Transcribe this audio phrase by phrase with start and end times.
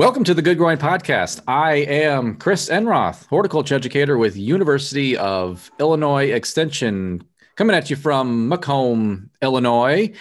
[0.00, 1.42] Welcome to the Good Growing Podcast.
[1.46, 7.22] I am Chris Enroth, horticulture educator with University of Illinois Extension,
[7.54, 10.14] coming at you from Macomb, Illinois.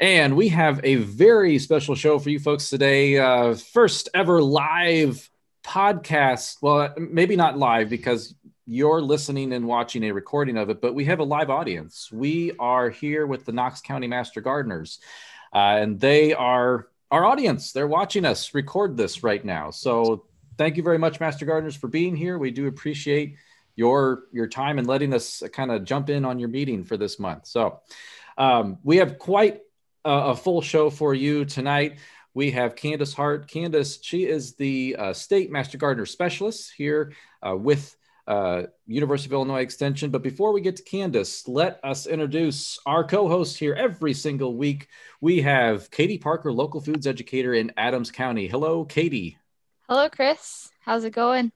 [0.00, 3.16] And we have a very special show for you folks today.
[3.16, 5.30] Uh, first ever live
[5.62, 6.56] podcast.
[6.60, 8.34] Well, maybe not live because
[8.66, 12.10] you're listening and watching a recording of it, but we have a live audience.
[12.10, 14.98] We are here with the Knox County Master Gardeners,
[15.52, 17.70] uh, and they are our audience.
[17.70, 19.70] They're watching us record this right now.
[19.70, 20.24] So
[20.58, 22.38] thank you very much, Master Gardeners, for being here.
[22.38, 23.36] We do appreciate
[23.76, 27.20] your your time and letting us kind of jump in on your meeting for this
[27.20, 27.46] month.
[27.46, 27.80] So
[28.36, 29.60] um, we have quite
[30.04, 31.98] a, a, full show for you tonight.
[32.34, 33.48] We have Candice Hart.
[33.48, 37.12] Candice, she is the uh, state Master Gardener specialist here
[37.46, 37.96] uh, with
[38.26, 40.10] uh, University of Illinois Extension.
[40.10, 44.88] But before we get to Candice, let us introduce our co-host here every single week.
[45.20, 48.48] We have Katie Parker, local foods educator in Adams County.
[48.48, 49.38] Hello, Katie.
[49.88, 50.70] Hello, Chris.
[50.80, 51.52] How's it going?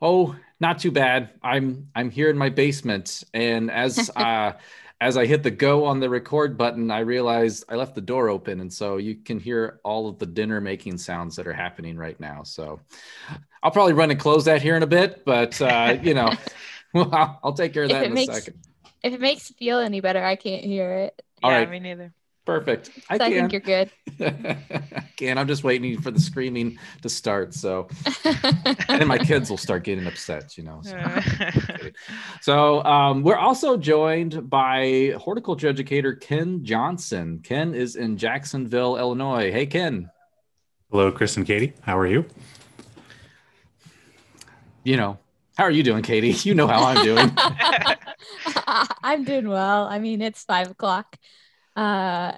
[0.00, 1.30] Oh, not too bad.
[1.42, 4.52] I'm I'm here in my basement, and as uh,
[5.04, 8.30] as I hit the go on the record button, I realized I left the door
[8.30, 8.60] open.
[8.60, 12.18] And so you can hear all of the dinner making sounds that are happening right
[12.18, 12.42] now.
[12.42, 12.80] So
[13.62, 16.32] I'll probably run and close that here in a bit, but uh, you know,
[16.94, 18.60] well, I'll take care of that in makes, a second.
[19.02, 21.22] If it makes you feel any better, I can't hear it.
[21.42, 21.70] All yeah, right.
[21.70, 22.14] me neither.
[22.44, 22.90] Perfect.
[23.08, 23.90] I, so I think you're good.
[24.20, 25.38] I can.
[25.38, 27.54] I'm just waiting for the screaming to start.
[27.54, 27.88] So,
[28.88, 30.80] and my kids will start getting upset, you know.
[30.82, 31.00] So,
[32.42, 37.40] so um, we're also joined by horticulture educator Ken Johnson.
[37.42, 39.50] Ken is in Jacksonville, Illinois.
[39.50, 40.10] Hey, Ken.
[40.90, 41.72] Hello, Chris and Katie.
[41.80, 42.26] How are you?
[44.82, 45.18] You know,
[45.56, 46.32] how are you doing, Katie?
[46.46, 47.32] You know how I'm doing.
[49.02, 49.86] I'm doing well.
[49.86, 51.16] I mean, it's five o'clock
[51.76, 52.32] uh,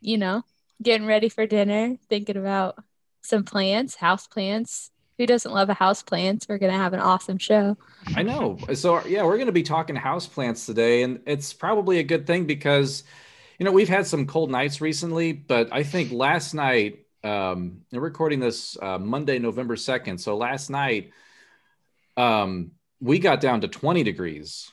[0.00, 0.42] you know,
[0.82, 2.82] getting ready for dinner, thinking about
[3.22, 4.90] some plants, house plants.
[5.16, 6.48] Who doesn't love a house plants?
[6.48, 7.76] We're gonna have an awesome show.
[8.16, 8.58] I know.
[8.74, 12.46] So yeah, we're gonna be talking house plants today, and it's probably a good thing
[12.46, 13.04] because
[13.58, 18.00] you know we've had some cold nights recently, but I think last night um, we're
[18.00, 20.18] recording this uh, Monday, November second.
[20.18, 21.12] So last night,
[22.16, 24.70] um, we got down to 20 degrees,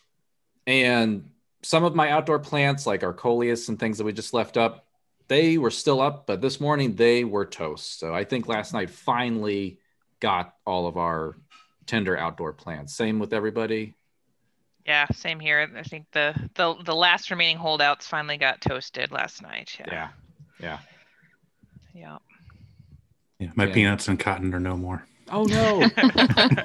[0.68, 1.30] and
[1.64, 4.88] some of my outdoor plants, like our coleus and things that we just left up,
[5.28, 8.00] they were still up, but this morning they were toast.
[8.00, 9.80] So I think last night finally
[10.20, 11.38] got all of our
[11.86, 12.94] tender outdoor plants.
[12.94, 13.96] Same with everybody.
[14.86, 15.70] Yeah, same here.
[15.78, 19.78] I think the the the last remaining holdouts finally got toasted last night.
[19.80, 19.86] Yeah.
[19.92, 20.10] Yeah.
[20.60, 20.80] Yeah.
[21.94, 22.18] Yeah.
[23.40, 23.74] yeah my yeah.
[23.74, 25.06] peanuts and cotton are no more.
[25.31, 25.90] Oh no,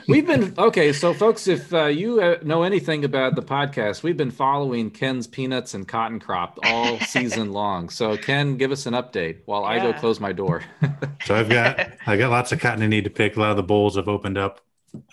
[0.09, 0.93] we've been okay.
[0.93, 5.29] So, folks, if uh, you uh, know anything about the podcast, we've been following Ken's
[5.29, 7.89] peanuts and cotton crop all season long.
[7.89, 9.69] So, Ken, give us an update while yeah.
[9.69, 10.65] I go close my door.
[11.25, 13.37] so, I've got I got lots of cotton I need to pick.
[13.37, 14.61] A lot of the bolls have opened up,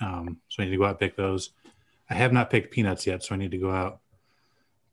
[0.02, 1.52] um, so I need to go out and pick those.
[2.10, 4.00] I have not picked peanuts yet, so I need to go out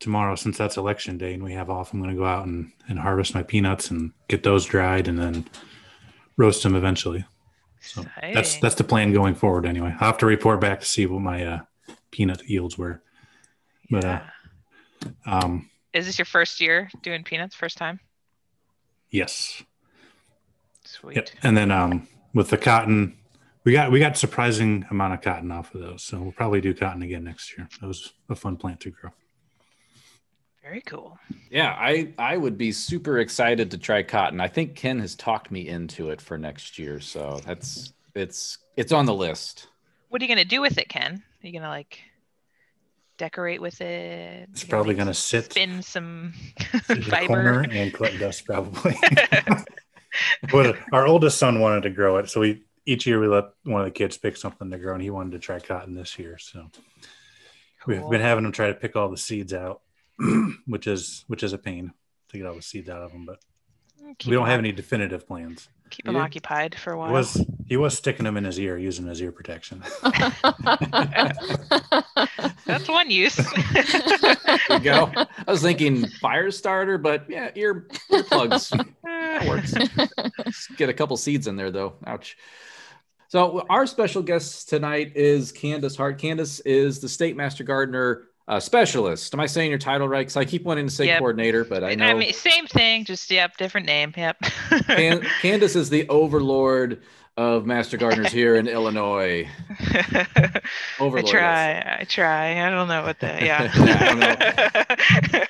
[0.00, 1.92] tomorrow since that's election day and we have off.
[1.92, 5.18] I'm going to go out and, and harvest my peanuts and get those dried and
[5.18, 5.46] then
[6.38, 7.24] roast them eventually.
[7.80, 9.66] So that's that's the plan going forward.
[9.66, 11.60] Anyway, I'll have to report back to see what my uh,
[12.10, 13.02] peanut yields were.
[13.90, 14.20] But uh,
[15.02, 15.10] yeah.
[15.26, 17.54] uh, um, is this your first year doing peanuts?
[17.54, 18.00] First time?
[19.10, 19.62] Yes.
[20.84, 21.16] Sweet.
[21.16, 21.30] Yep.
[21.42, 23.16] And then um, with the cotton,
[23.64, 26.74] we got we got surprising amount of cotton off of those, so we'll probably do
[26.74, 27.68] cotton again next year.
[27.80, 29.10] That was a fun plant to grow.
[30.62, 31.18] Very cool.
[31.50, 34.40] Yeah, I I would be super excited to try cotton.
[34.40, 38.92] I think Ken has talked me into it for next year, so that's it's it's
[38.92, 39.68] on the list.
[40.08, 41.22] What are you gonna do with it, Ken?
[41.42, 42.00] Are you gonna like
[43.16, 44.48] decorate with it?
[44.52, 46.34] It's probably gonna sit spin some
[47.08, 48.96] fiber and collect dust probably.
[50.52, 53.80] well, our oldest son wanted to grow it, so we each year we let one
[53.80, 56.36] of the kids pick something to grow, and he wanted to try cotton this year.
[56.36, 56.70] So
[57.80, 57.94] cool.
[57.94, 59.80] we've been having him try to pick all the seeds out
[60.66, 61.92] which is which is a pain
[62.28, 63.26] to get all the seeds out of them.
[63.26, 63.38] But
[64.18, 65.68] keep we don't have any definitive plans.
[65.90, 67.08] Keep him occupied for a while.
[67.08, 69.82] He was he was sticking them in his ear using his ear protection.
[72.64, 73.34] That's one use.
[73.34, 74.36] there
[74.70, 75.10] you go.
[75.16, 78.70] I was thinking fire starter, but yeah, ear, ear plugs.
[79.04, 79.72] that works.
[80.44, 81.94] Just get a couple seeds in there though.
[82.06, 82.36] Ouch.
[83.28, 86.20] So our special guest tonight is Candice Hart.
[86.20, 89.32] Candice is the state master gardener uh, specialist.
[89.32, 90.22] Am I saying your title right?
[90.22, 91.20] Because I keep wanting to say yep.
[91.20, 92.04] coordinator, but I know.
[92.04, 94.12] I mean, same thing, just yep, different name.
[94.16, 94.40] Yep.
[94.40, 97.00] Can- Candice is the overlord
[97.36, 99.48] of master gardeners here in Illinois.
[100.98, 101.26] Overlord.
[101.26, 101.98] I try.
[102.00, 102.66] I try.
[102.66, 103.40] I don't know what that.
[105.30, 105.46] Yeah.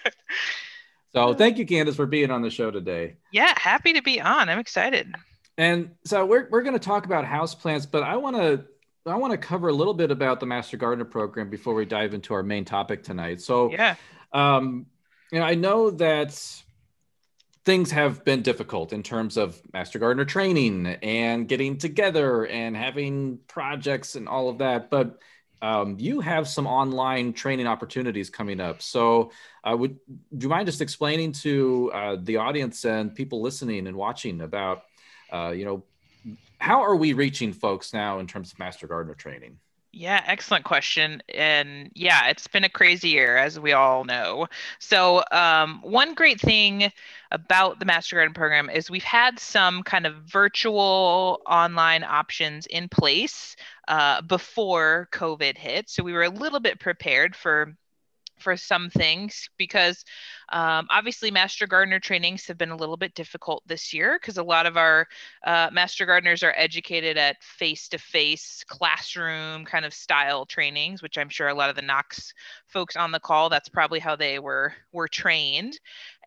[1.14, 3.14] so thank you, Candice, for being on the show today.
[3.32, 4.50] Yeah, happy to be on.
[4.50, 5.14] I'm excited.
[5.56, 8.66] And so we're we're going to talk about houseplants, but I want to
[9.06, 12.12] I want to cover a little bit about the Master Gardener program before we dive
[12.12, 13.40] into our main topic tonight.
[13.40, 13.96] So Yeah.
[14.32, 14.86] um,
[15.32, 16.62] you know, I know that
[17.64, 23.38] things have been difficult in terms of Master Gardener training and getting together and having
[23.46, 24.90] projects and all of that.
[24.90, 25.18] But
[25.62, 28.80] um, you have some online training opportunities coming up.
[28.80, 29.30] So,
[29.62, 29.98] uh, would
[30.36, 34.84] do you mind just explaining to uh, the audience and people listening and watching about,
[35.30, 35.84] uh, you know,
[36.60, 39.58] how are we reaching folks now in terms of Master Gardener training?
[39.92, 41.20] Yeah, excellent question.
[41.34, 44.46] And yeah, it's been a crazy year, as we all know.
[44.78, 46.92] So, um, one great thing
[47.32, 52.88] about the Master Garden program is we've had some kind of virtual online options in
[52.88, 53.56] place
[53.88, 55.90] uh, before COVID hit.
[55.90, 57.74] So, we were a little bit prepared for
[58.40, 60.04] for some things because
[60.50, 64.42] um, obviously master gardener trainings have been a little bit difficult this year because a
[64.42, 65.06] lot of our
[65.46, 71.48] uh, master gardeners are educated at face-to-face classroom kind of style trainings which i'm sure
[71.48, 72.34] a lot of the knox
[72.66, 75.78] folks on the call that's probably how they were were trained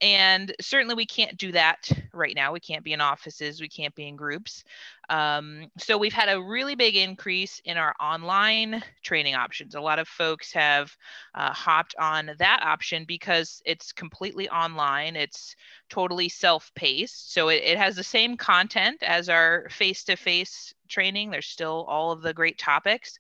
[0.04, 2.52] and certainly we can't do that right now.
[2.52, 3.62] We can't be in offices.
[3.62, 4.66] We can't be in groups.
[5.10, 9.76] Um, so we've had a really big increase in our online training options.
[9.76, 10.96] A lot of folks have
[11.36, 15.16] uh, hopped on that option because it's completely online.
[15.16, 15.56] It's
[15.90, 17.34] totally self-paced.
[17.34, 21.32] So it, it has the same content as our face-to-face training.
[21.32, 23.18] There's still all of the great topics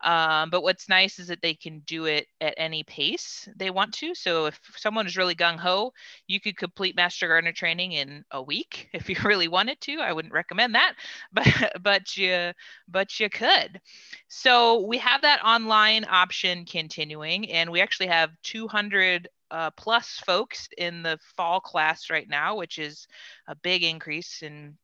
[0.00, 3.94] um, but what's nice is that they can do it at any pace they want
[3.94, 4.14] to.
[4.14, 5.92] So if someone is really gung ho,
[6.26, 9.96] you could complete Master Gardener training in a week if you really wanted to.
[10.00, 10.94] I wouldn't recommend that,
[11.32, 12.52] but but you
[12.88, 13.80] but you could.
[14.28, 20.68] So we have that online option continuing, and we actually have 200 uh, plus folks
[20.78, 23.06] in the fall class right now, which is
[23.46, 24.76] a big increase in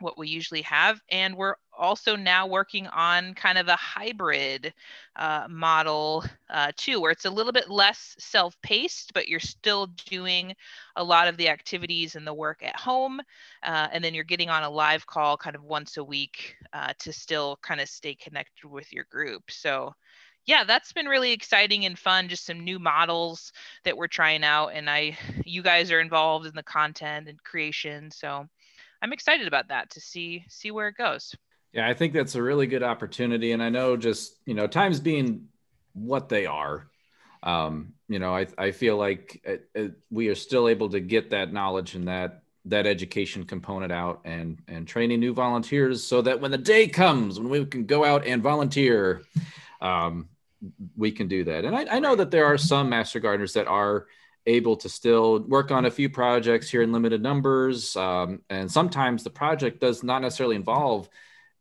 [0.00, 1.00] what we usually have.
[1.10, 4.72] And we're also now working on kind of a hybrid
[5.16, 9.88] uh, model uh, too, where it's a little bit less self paced, but you're still
[10.06, 10.54] doing
[10.96, 13.20] a lot of the activities and the work at home.
[13.62, 16.92] Uh, and then you're getting on a live call kind of once a week uh,
[16.98, 19.50] to still kind of stay connected with your group.
[19.50, 19.94] So,
[20.46, 22.28] yeah, that's been really exciting and fun.
[22.28, 23.52] Just some new models
[23.84, 28.10] that we're trying out, and I, you guys are involved in the content and creation.
[28.12, 28.46] So,
[29.02, 31.34] I'm excited about that to see see where it goes.
[31.72, 35.00] Yeah, I think that's a really good opportunity, and I know just you know times
[35.00, 35.48] being
[35.92, 36.88] what they are,
[37.42, 41.30] um, you know, I I feel like it, it, we are still able to get
[41.30, 46.40] that knowledge and that that education component out and and training new volunteers so that
[46.40, 49.22] when the day comes when we can go out and volunteer,
[49.80, 50.28] um,
[50.96, 51.64] we can do that.
[51.64, 54.06] And I, I know that there are some master gardeners that are
[54.46, 57.96] able to still work on a few projects here in limited numbers.
[57.96, 61.08] Um, and sometimes the project does not necessarily involve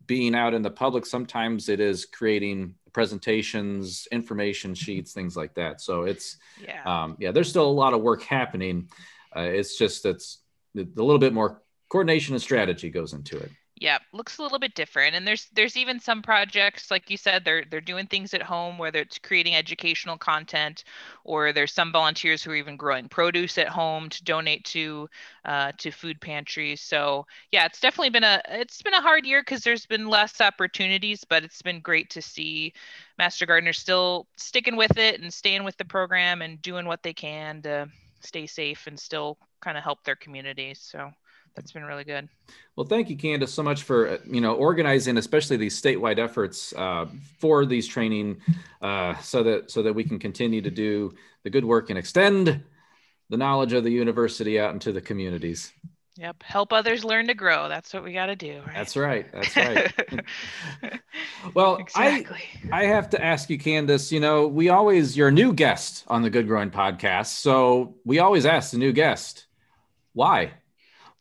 [0.06, 1.06] being out in the public.
[1.06, 5.82] Sometimes it is creating presentations, information sheets, things like that.
[5.82, 6.84] So it's, Yeah.
[6.86, 8.90] um, yeah, there's still a lot of work happening.
[9.36, 10.40] Uh, it's just it's
[10.78, 13.52] a little bit more coordination and strategy goes into it.
[13.78, 15.16] Yeah, looks a little bit different.
[15.16, 18.78] And there's there's even some projects, like you said, they're they're doing things at home,
[18.78, 20.86] whether it's creating educational content,
[21.26, 25.10] or there's some volunteers who are even growing produce at home to donate to
[25.44, 26.80] uh, to food pantries.
[26.80, 30.40] So yeah, it's definitely been a it's been a hard year because there's been less
[30.40, 32.72] opportunities, but it's been great to see
[33.18, 37.14] Master Gardeners still sticking with it and staying with the program and doing what they
[37.14, 37.90] can to
[38.22, 40.80] stay safe and still kind of help their communities.
[40.80, 41.12] So
[41.56, 42.28] that's been really good.
[42.76, 47.08] Well, thank you, Candice, so much for you know organizing, especially these statewide efforts uh,
[47.40, 48.42] for these training,
[48.82, 52.64] uh, so that so that we can continue to do the good work and extend
[53.30, 55.72] the knowledge of the university out into the communities.
[56.18, 56.44] Yep.
[56.44, 57.68] Help others learn to grow.
[57.68, 58.62] That's what we got to do.
[58.66, 58.74] Right?
[58.74, 59.30] That's right.
[59.34, 59.94] That's right.
[61.54, 62.40] well, exactly.
[62.72, 64.12] I I have to ask you, Candice.
[64.12, 68.20] You know, we always you're a new guest on the Good Growing podcast, so we
[68.20, 69.48] always ask the new guest,
[70.14, 70.54] why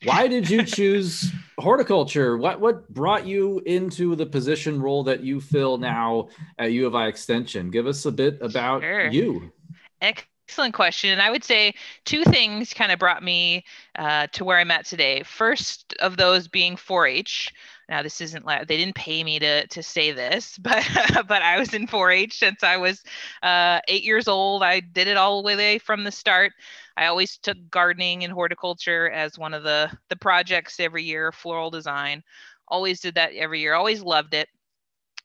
[0.05, 2.37] why did you choose horticulture?
[2.37, 6.95] What what brought you into the position role that you fill now at U of
[6.95, 7.71] I Extension?
[7.71, 9.09] Give us a bit about Sure.
[9.09, 9.53] you.
[10.01, 11.11] Excellent question.
[11.11, 13.65] And I would say two things kind of brought me
[13.99, 15.23] uh, to where I'm at today.
[15.23, 17.53] First of those being 4-H.
[17.89, 20.85] Now this isn't like they didn't pay me to to say this, but
[21.29, 23.03] but I was in 4-H since I was
[23.43, 24.63] uh, eight years old.
[24.63, 26.53] I did it all the way from the start.
[26.97, 31.71] I always took gardening and horticulture as one of the the projects every year, floral
[31.71, 32.23] design.
[32.69, 33.75] Always did that every year.
[33.75, 34.49] Always loved it.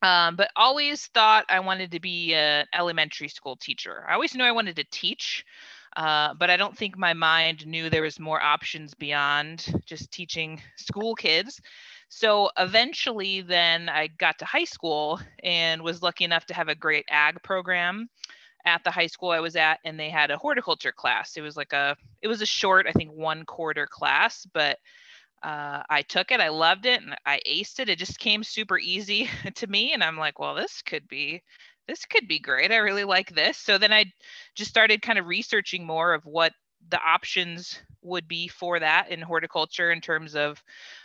[0.01, 4.05] Um, but always thought I wanted to be an elementary school teacher.
[4.07, 5.43] I always knew I wanted to teach,
[5.97, 10.61] uh, but I don't think my mind knew there was more options beyond just teaching
[10.77, 11.59] school kids.
[12.09, 16.75] So eventually, then I got to high school and was lucky enough to have a
[16.75, 18.09] great ag program
[18.65, 21.37] at the high school I was at, and they had a horticulture class.
[21.37, 24.79] It was like a, it was a short, I think, one quarter class, but
[25.43, 27.89] uh, I took it, I loved it, and I aced it.
[27.89, 31.43] It just came super easy to me, and I'm like, well, this could be,
[31.87, 32.71] this could be great.
[32.71, 33.57] I really like this.
[33.57, 34.11] So then I
[34.55, 36.53] just started kind of researching more of what
[36.89, 40.61] the options would be for that in horticulture in terms of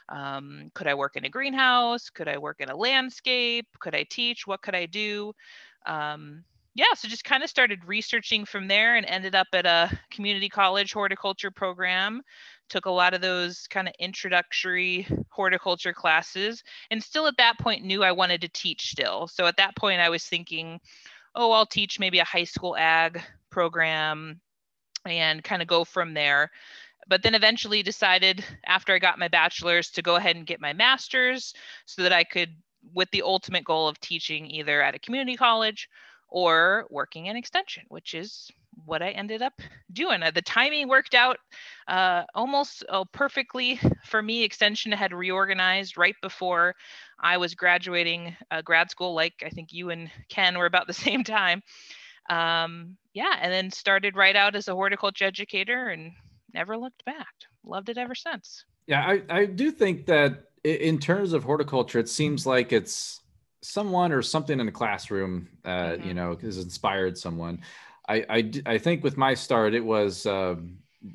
[0.08, 2.10] um, could I work in a greenhouse?
[2.10, 3.66] Could I work in a landscape?
[3.78, 4.46] Could I teach?
[4.46, 5.32] What could I do?
[5.86, 6.44] Um,
[6.76, 10.48] yeah, so just kind of started researching from there and ended up at a community
[10.48, 12.20] college horticulture program.
[12.68, 17.84] Took a lot of those kind of introductory horticulture classes, and still at that point
[17.84, 19.28] knew I wanted to teach still.
[19.28, 20.80] So at that point, I was thinking,
[21.36, 24.40] oh, I'll teach maybe a high school ag program
[25.06, 26.50] and kind of go from there.
[27.08, 30.72] But then eventually decided after I got my bachelor's to go ahead and get my
[30.72, 31.54] master's
[31.86, 32.50] so that I could,
[32.92, 35.88] with the ultimate goal of teaching either at a community college
[36.28, 38.50] or working in extension, which is
[38.84, 39.60] what I ended up
[39.92, 40.22] doing.
[40.22, 41.38] Uh, the timing worked out
[41.88, 44.42] uh, almost uh, perfectly for me.
[44.42, 46.74] Extension had reorganized right before
[47.20, 50.92] I was graduating uh, grad school, like I think you and Ken were about the
[50.92, 51.62] same time.
[52.30, 56.12] Um, yeah, and then started right out as a horticulture educator and
[56.54, 57.34] never looked back.
[57.64, 58.64] Loved it ever since.
[58.86, 63.20] Yeah, I, I do think that in terms of horticulture, it seems like it's
[63.62, 66.08] someone or something in the classroom, uh, mm-hmm.
[66.08, 67.60] you know, has inspired someone.
[68.08, 70.56] I, I, I think with my start, it was uh,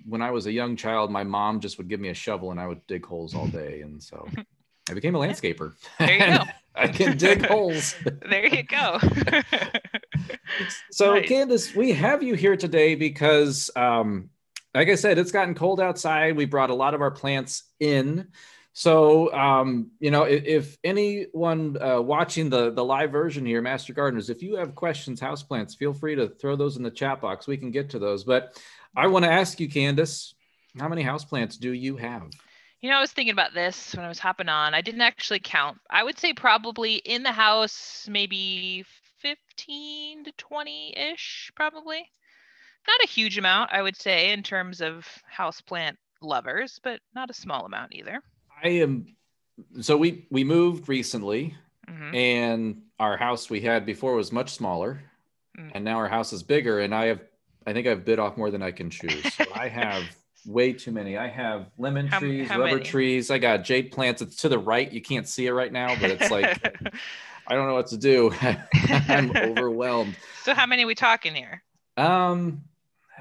[0.06, 2.60] when I was a young child, my mom just would give me a shovel and
[2.60, 3.82] I would dig holes all day.
[3.82, 4.28] And so
[4.90, 5.74] I became a landscaper.
[6.00, 6.44] There you go.
[6.76, 7.96] I can dig holes.
[8.30, 9.00] there you go.
[10.92, 11.30] so, nice.
[11.30, 14.30] Candice, we have you here today because, um,
[14.74, 16.36] like I said, it's gotten cold outside.
[16.36, 18.28] We brought a lot of our plants in.
[18.74, 23.94] So, um, you know, if, if anyone uh, watching the the live version here, Master
[23.94, 27.48] Gardeners, if you have questions, houseplants, feel free to throw those in the chat box.
[27.48, 28.24] We can get to those.
[28.24, 28.62] But
[28.96, 30.34] I want to ask you, Candice,
[30.78, 32.30] how many houseplants do you have?
[32.82, 34.74] You know, I was thinking about this when I was hopping on.
[34.74, 35.78] I didn't actually count.
[35.90, 38.86] I would say probably in the house, maybe
[39.18, 42.10] 15 to 20 ish, probably.
[42.90, 47.36] Not a huge amount, I would say, in terms of houseplant lovers, but not a
[47.36, 48.24] small amount either.
[48.64, 49.06] I am.
[49.80, 51.54] So we we moved recently,
[51.88, 52.16] mm-hmm.
[52.16, 55.04] and our house we had before was much smaller,
[55.56, 55.70] mm.
[55.76, 56.80] and now our house is bigger.
[56.80, 57.20] And I have,
[57.68, 59.08] I think I've bit off more than I can chew.
[59.30, 60.04] So I have
[60.48, 61.16] way too many.
[61.16, 62.86] I have lemon how, trees, how rubber many?
[62.86, 63.30] trees.
[63.30, 64.24] I got jade plants.
[64.24, 64.92] It's to the right.
[64.92, 66.60] You can't see it right now, but it's like
[67.48, 68.34] I don't know what to do.
[68.42, 70.16] I'm overwhelmed.
[70.44, 71.62] So how many are we talking here?
[71.98, 72.62] Um,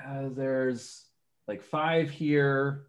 [0.09, 1.05] uh, there's
[1.47, 2.87] like five here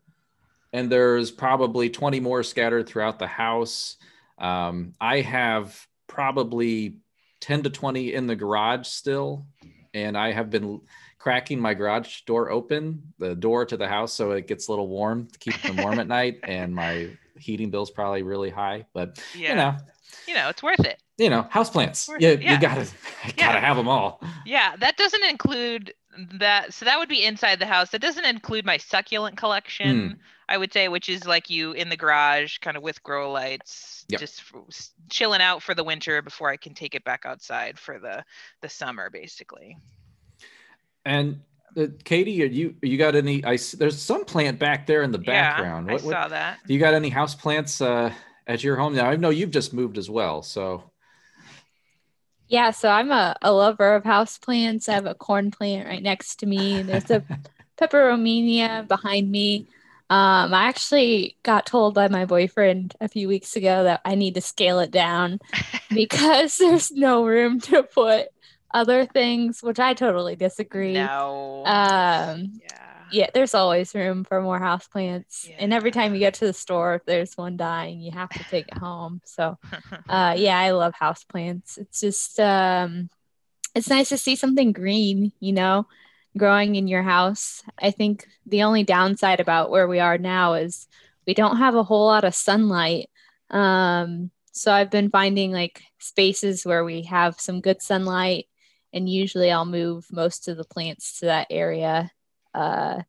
[0.71, 3.97] and there's probably 20 more scattered throughout the house.
[4.37, 6.97] Um, I have probably
[7.41, 9.47] 10 to 20 in the garage still,
[9.93, 10.81] and I have been
[11.17, 14.87] cracking my garage door open, the door to the house, so it gets a little
[14.87, 16.39] warm to keep them warm at night.
[16.43, 19.49] And my heating bill's probably really high, but yeah.
[19.49, 19.77] you know,
[20.27, 21.01] you know, it's worth it.
[21.17, 22.09] You know, houseplants.
[22.19, 22.87] Yeah, yeah, you gotta,
[23.35, 24.21] gotta have them all.
[24.45, 25.93] Yeah, that doesn't include
[26.39, 26.73] that.
[26.73, 27.91] So that would be inside the house.
[27.91, 30.11] That doesn't include my succulent collection.
[30.11, 33.31] Mm I would say, which is like you in the garage, kind of with grow
[33.31, 34.19] lights, yep.
[34.19, 34.41] just
[35.09, 38.25] chilling out for the winter before I can take it back outside for the
[38.61, 39.77] the summer, basically.
[41.05, 41.41] And
[41.77, 43.45] uh, Katie, you you got any?
[43.45, 45.85] I there's some plant back there in the background.
[45.85, 46.57] Yeah, what, I saw what, that.
[46.65, 48.11] You got any house plants uh,
[48.47, 49.07] at your home now?
[49.07, 50.88] I know you've just moved as well, so.
[52.49, 54.89] Yeah, so I'm a, a lover of house plants.
[54.89, 56.81] I have a corn plant right next to me.
[56.81, 57.23] There's a
[57.79, 59.67] peperomia behind me.
[60.09, 64.33] Um, I actually got told by my boyfriend a few weeks ago that I need
[64.33, 65.39] to scale it down
[65.91, 68.29] because there's no room to put
[68.73, 70.93] other things, which I totally disagree.
[70.93, 71.63] No.
[71.67, 72.98] Um, yeah.
[73.11, 75.47] Yeah, there's always room for more houseplants.
[75.47, 75.55] Yeah.
[75.59, 78.43] And every time you get to the store, if there's one dying, you have to
[78.45, 79.21] take it home.
[79.25, 79.57] So,
[80.09, 81.77] uh, yeah, I love houseplants.
[81.77, 83.09] It's just, um,
[83.75, 85.87] it's nice to see something green, you know?
[86.37, 87.63] growing in your house.
[87.81, 90.87] I think the only downside about where we are now is
[91.25, 93.09] we don't have a whole lot of sunlight.
[93.49, 98.45] Um, so I've been finding like spaces where we have some good sunlight,
[98.93, 102.11] and usually I'll move most of the plants to that area
[102.53, 103.01] uh,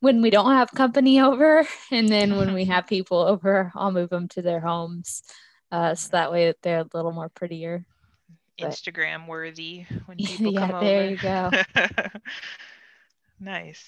[0.00, 4.10] when we don't have company over, and then when we have people over, I'll move
[4.10, 5.22] them to their homes.
[5.70, 7.86] Uh, so that way they're a little more prettier.
[8.60, 11.10] Instagram worthy when people yeah, come there over.
[11.10, 11.50] you go.
[13.40, 13.84] nice.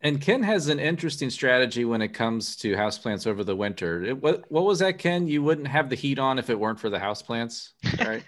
[0.00, 4.04] And Ken has an interesting strategy when it comes to houseplants over the winter.
[4.04, 5.26] It, what what was that, Ken?
[5.26, 8.22] You wouldn't have the heat on if it weren't for the houseplants, right?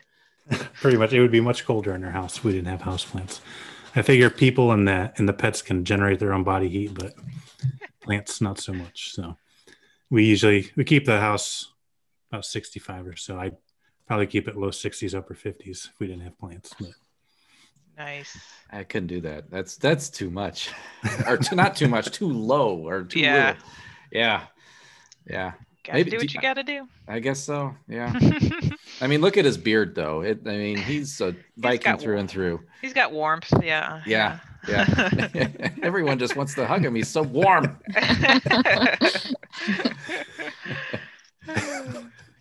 [0.81, 3.41] Pretty much, it would be much colder in our house if we didn't have houseplants.
[3.97, 7.15] I figure people and the and the pets can generate their own body heat, but
[8.03, 9.13] plants not so much.
[9.13, 9.37] So
[10.11, 11.73] we usually we keep the house
[12.31, 13.39] about 65 or so.
[13.39, 13.57] I'd
[14.07, 16.75] probably keep it low 60s, upper 50s if we didn't have plants.
[16.79, 16.91] But
[17.97, 18.37] Nice.
[18.71, 19.51] I couldn't do that.
[19.51, 20.71] That's that's too much,
[21.27, 23.47] or too, not too much, too low, or too Yeah.
[23.55, 23.69] little.
[24.13, 24.47] Yeah,
[25.27, 25.53] yeah.
[25.87, 26.89] Gotta Maybe- do what you gotta do.
[27.07, 27.75] I guess so.
[27.89, 28.13] Yeah.
[29.01, 30.23] I mean, look at his beard, though.
[30.23, 30.41] It.
[30.47, 32.21] I mean, he's a Viking got through warmth.
[32.21, 32.61] and through.
[32.83, 33.53] He's got warmth.
[33.63, 34.03] Yeah.
[34.07, 35.49] Yeah, Yeah.
[35.83, 36.95] Everyone just wants to hug him.
[36.97, 37.79] He's so warm.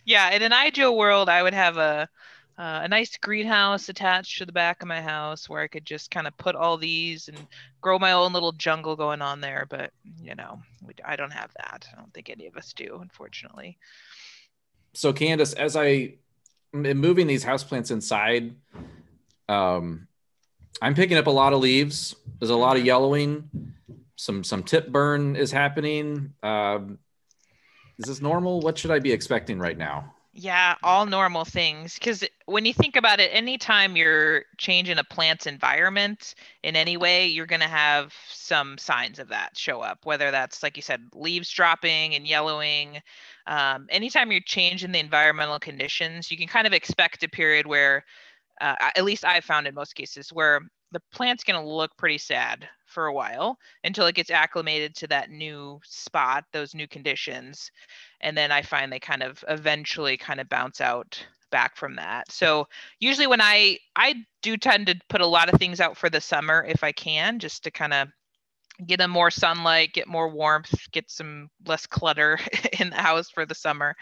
[0.06, 2.08] yeah, in an ideal world, I would have a
[2.58, 6.10] uh, a nice greenhouse attached to the back of my house where I could just
[6.10, 7.38] kind of put all these and
[7.82, 9.68] grow my own little jungle going on there.
[9.70, 11.88] But you know, we, I don't have that.
[11.92, 13.78] I don't think any of us do, unfortunately.
[14.94, 16.14] So, Candice, as I
[16.74, 18.56] am moving these houseplants inside,
[19.50, 20.08] um,
[20.82, 22.16] I'm picking up a lot of leaves.
[22.40, 23.74] There's a lot of yellowing.
[24.16, 26.34] Some some tip burn is happening.
[26.42, 27.00] Um,
[28.00, 28.62] is this normal?
[28.62, 30.15] What should I be expecting right now?
[30.38, 31.94] Yeah, all normal things.
[31.94, 37.26] Because when you think about it, anytime you're changing a plant's environment in any way,
[37.28, 41.08] you're going to have some signs of that show up, whether that's, like you said,
[41.14, 43.00] leaves dropping and yellowing.
[43.48, 48.04] Um, anytime you're changing the environmental conditions, you can kind of expect a period where,
[48.62, 50.62] uh, at least I've found in most cases, where
[50.92, 55.08] the plant's going to look pretty sad for a while until it gets acclimated to
[55.08, 57.70] that new spot, those new conditions
[58.22, 62.32] and then I find they kind of eventually kind of bounce out back from that.
[62.32, 62.68] So
[63.00, 66.22] usually when I I do tend to put a lot of things out for the
[66.22, 68.08] summer if I can, just to kind of
[68.88, 72.40] get them more sunlight, get more warmth, get some less clutter
[72.80, 73.96] in the house for the summer.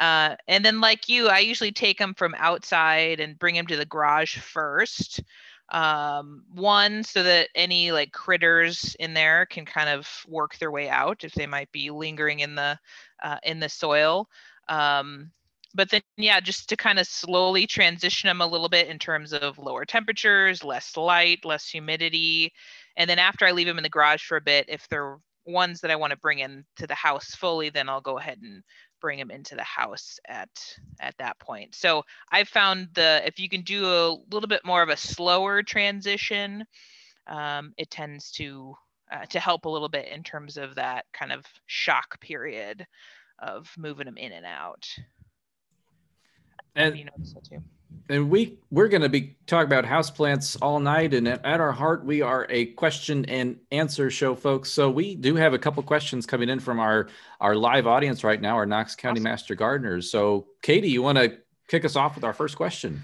[0.00, 3.76] Uh, and then like you, I usually take them from outside and bring them to
[3.76, 5.22] the garage first.
[5.72, 10.90] Um, one, so that any like critters in there can kind of work their way
[10.90, 12.78] out if they might be lingering in the
[13.22, 14.28] uh, in the soil.
[14.68, 15.30] Um,
[15.74, 19.32] but then, yeah, just to kind of slowly transition them a little bit in terms
[19.32, 22.52] of lower temperatures, less light, less humidity.
[22.96, 25.80] And then after I leave them in the garage for a bit, if they're ones
[25.80, 28.62] that I want to bring in to the house fully, then I'll go ahead and
[29.02, 30.48] bring them into the house at
[31.00, 31.74] at that point.
[31.74, 35.62] So I've found the if you can do a little bit more of a slower
[35.62, 36.64] transition,
[37.26, 38.74] um, it tends to
[39.12, 42.86] uh, to help a little bit in terms of that kind of shock period
[43.40, 44.88] of moving them in and out.
[46.74, 47.62] And you notice that too.
[48.08, 51.72] And we we're going to be talking about houseplants all night and at, at our
[51.72, 55.82] heart we are a question and answer show folks so we do have a couple
[55.82, 57.08] questions coming in from our
[57.40, 59.24] our live audience right now our knox county Awesome.
[59.24, 63.00] master gardeners so katie you want to kick us off with our first question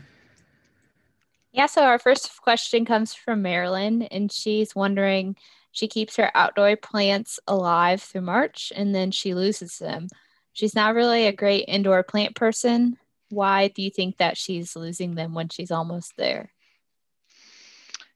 [1.53, 5.35] Yeah, so our first question comes from Marilyn, and she's wondering
[5.72, 10.09] she keeps her outdoor plants alive through March and then she loses them.
[10.53, 12.98] She's not really a great indoor plant person.
[13.31, 16.51] Why do you think that she's losing them when she's almost there?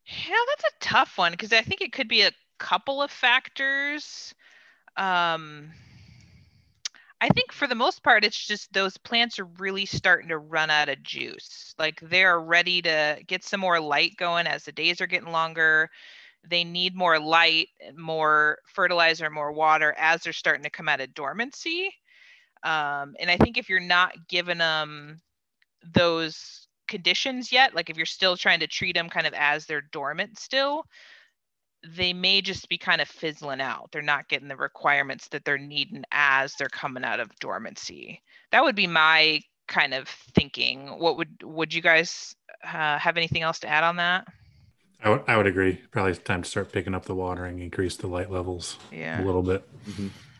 [0.07, 4.35] Yeah, that's a tough one because I think it could be a couple of factors.
[4.97, 5.71] Um,
[7.21, 10.71] I think for the most part, it's just those plants are really starting to run
[10.71, 11.73] out of juice.
[11.79, 15.89] Like they're ready to get some more light going as the days are getting longer.
[16.49, 21.15] They need more light, more fertilizer, more water as they're starting to come out of
[21.15, 21.95] dormancy.
[22.65, 25.21] Um, and I think if you're not giving them
[25.95, 29.89] those conditions yet, like if you're still trying to treat them kind of as they're
[29.93, 30.85] dormant still,
[31.97, 33.91] they may just be kind of fizzling out.
[33.91, 38.23] They're not getting the requirements that they're needing as they're coming out of dormancy.
[38.53, 40.99] That would be my kind of thinking.
[40.99, 44.27] What would would you guys uh, have anything else to add on that?
[45.03, 45.81] I would, I would agree.
[45.91, 48.79] Probably time to start picking up the watering, increase the light levels
[49.21, 49.69] a little bit.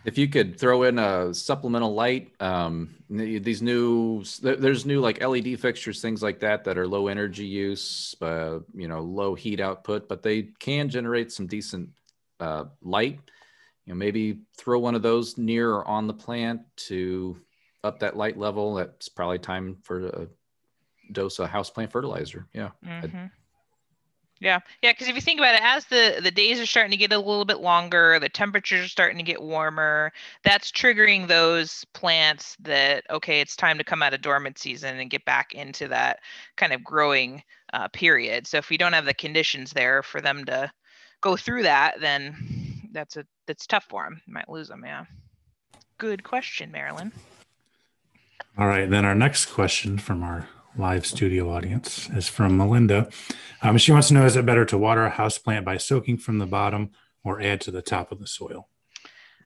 [0.05, 5.59] If you could throw in a supplemental light um these new there's new like led
[5.61, 10.09] fixtures things like that that are low energy use uh, you know low heat output
[10.09, 11.89] but they can generate some decent
[12.41, 13.21] uh, light.
[13.87, 17.37] You know maybe throw one of those near or on the plant to
[17.85, 18.75] up that light level.
[18.75, 20.29] That's probably time for a
[21.13, 22.47] dose of houseplant fertilizer.
[22.53, 22.71] Yeah.
[22.85, 23.31] Mhm.
[24.43, 24.91] Yeah, yeah.
[24.91, 27.19] Because if you think about it, as the the days are starting to get a
[27.19, 30.13] little bit longer, the temperatures are starting to get warmer.
[30.43, 35.09] That's triggering those plants that okay, it's time to come out of dormant season and
[35.09, 36.19] get back into that
[36.57, 37.41] kind of growing
[37.73, 38.49] uh, period.
[38.49, 40.73] So if we don't have the conditions there for them to
[41.21, 44.21] go through that, then that's a that's tough for them.
[44.27, 44.83] You might lose them.
[44.85, 45.05] Yeah.
[45.99, 47.13] Good question, Marilyn.
[48.59, 48.91] All right.
[48.91, 53.09] Then our next question from our live studio audience is from Melinda.
[53.63, 56.19] Um, she wants to know: Is it better to water a house plant by soaking
[56.19, 56.91] from the bottom
[57.25, 58.69] or add to the top of the soil?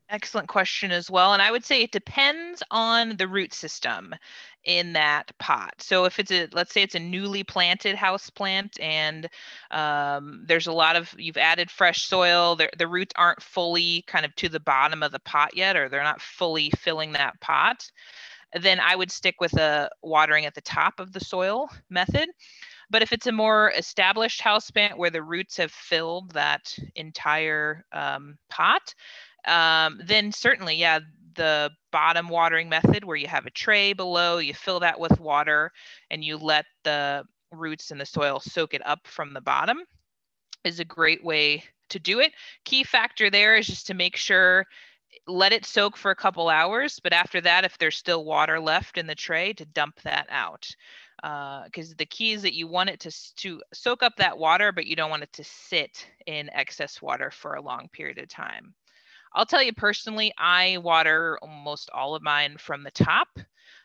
[0.08, 1.32] Excellent question as well.
[1.32, 4.14] And I would say it depends on the root system
[4.62, 5.74] in that pot.
[5.78, 9.28] So if it's a, let's say it's a newly planted house plant and
[9.72, 14.24] um, there's a lot of, you've added fresh soil, the, the roots aren't fully kind
[14.24, 17.90] of to the bottom of the pot yet, or they're not fully filling that pot,
[18.62, 22.28] then I would stick with a watering at the top of the soil method.
[22.88, 27.84] But if it's a more established house plant where the roots have filled that entire
[27.92, 28.94] um, pot,
[29.46, 31.00] um, then certainly, yeah,
[31.34, 35.70] the bottom watering method where you have a tray below, you fill that with water,
[36.10, 39.78] and you let the roots in the soil soak it up from the bottom
[40.64, 42.32] is a great way to do it.
[42.64, 44.66] Key factor there is just to make sure
[45.26, 48.96] let it soak for a couple hours, but after that, if there's still water left
[48.96, 50.68] in the tray, to dump that out.
[51.16, 54.70] Because uh, the key is that you want it to, to soak up that water,
[54.70, 58.28] but you don't want it to sit in excess water for a long period of
[58.28, 58.74] time.
[59.34, 63.28] I'll tell you personally, I water almost all of mine from the top.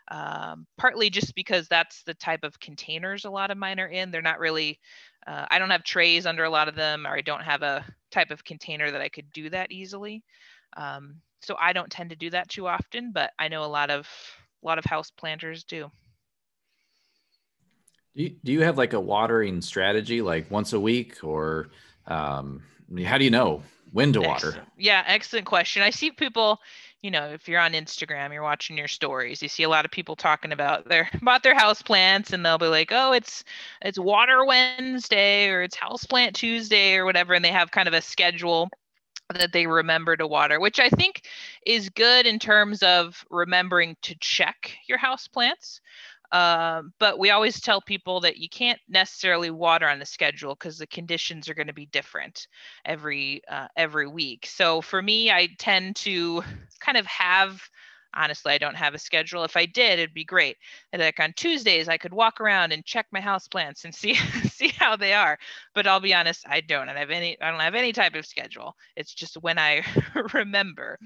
[0.09, 4.11] Um, partly just because that's the type of containers a lot of mine are in.
[4.11, 4.77] They're not really,
[5.25, 7.85] uh, I don't have trays under a lot of them, or I don't have a
[8.11, 10.23] type of container that I could do that easily.
[10.75, 13.89] Um, so I don't tend to do that too often, but I know a lot
[13.89, 14.07] of
[14.63, 15.91] a lot of house planters do.
[18.15, 21.69] Do you, do you have like a watering strategy, like once a week, or
[22.07, 22.61] um,
[23.05, 24.49] how do you know when to water?
[24.49, 24.67] Excellent.
[24.77, 25.81] Yeah, excellent question.
[25.81, 26.59] I see people,
[27.01, 29.91] you know, if you're on Instagram, you're watching your stories, you see a lot of
[29.91, 33.43] people talking about their about their house plants and they'll be like, "Oh, it's
[33.81, 37.95] it's water Wednesday or it's house plant Tuesday or whatever," and they have kind of
[37.95, 38.69] a schedule
[39.33, 41.23] that they remember to water, which I think
[41.65, 45.81] is good in terms of remembering to check your house plants.
[46.31, 50.77] Um, but we always tell people that you can't necessarily water on the schedule because
[50.77, 52.47] the conditions are going to be different
[52.85, 54.45] every uh, every week.
[54.45, 56.41] So for me, I tend to
[56.79, 57.61] kind of have
[58.13, 59.43] honestly, I don't have a schedule.
[59.43, 60.57] If I did, it'd be great.
[60.91, 64.15] And like on Tuesdays, I could walk around and check my house plants and see
[64.15, 65.37] see how they are.
[65.73, 66.89] But I'll be honest, I don't.
[66.89, 67.39] I have any.
[67.41, 68.75] I don't have any type of schedule.
[68.95, 69.83] It's just when I
[70.33, 70.99] remember.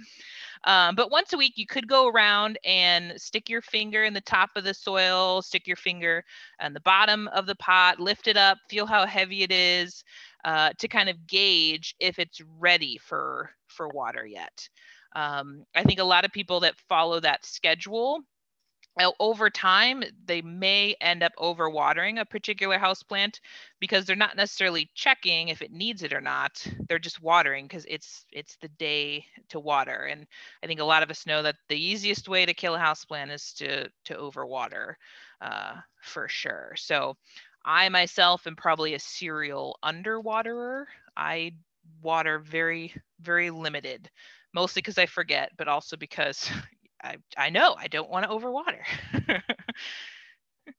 [0.63, 4.21] Um, but once a week, you could go around and stick your finger in the
[4.21, 6.23] top of the soil, stick your finger
[6.59, 10.03] on the bottom of the pot, lift it up, feel how heavy it is,
[10.43, 14.69] uh, to kind of gauge if it's ready for for water yet.
[15.15, 18.21] Um, I think a lot of people that follow that schedule
[19.19, 23.41] over time they may end up overwatering a particular house plant
[23.79, 26.65] because they're not necessarily checking if it needs it or not.
[26.87, 30.05] They're just watering because it's it's the day to water.
[30.05, 30.25] And
[30.63, 33.03] i think a lot of us know that the easiest way to kill a house
[33.03, 34.95] plant is to to overwater
[35.41, 36.73] uh, for sure.
[36.77, 37.17] So
[37.65, 40.85] i myself am probably a serial underwaterer.
[41.17, 41.53] I
[42.01, 44.09] water very very limited
[44.55, 46.49] mostly because I forget, but also because
[47.03, 48.81] I, I know I don't want to overwater.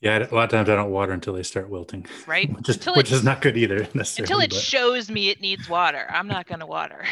[0.00, 2.06] yeah, a lot of times I don't water until they start wilting.
[2.26, 2.52] Right.
[2.54, 3.88] which is, which is not good either.
[3.94, 4.58] Until it but.
[4.60, 6.06] shows me it needs water.
[6.08, 7.04] I'm not going to water.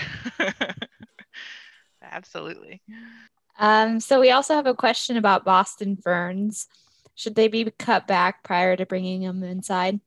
[2.03, 2.83] Absolutely.
[3.59, 6.67] Um, so we also have a question about Boston ferns.
[7.15, 10.01] Should they be cut back prior to bringing them inside?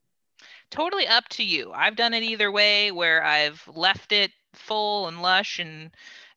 [0.71, 1.71] Totally up to you.
[1.71, 5.91] I've done it either way where I've left it full and lush and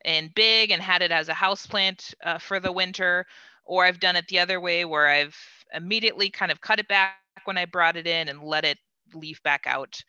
[0.05, 3.27] and big and had it as a house plant uh, for the winter
[3.65, 5.37] or i've done it the other way where i've
[5.75, 8.79] immediately kind of cut it back when i brought it in and let it
[9.15, 10.03] leaf back out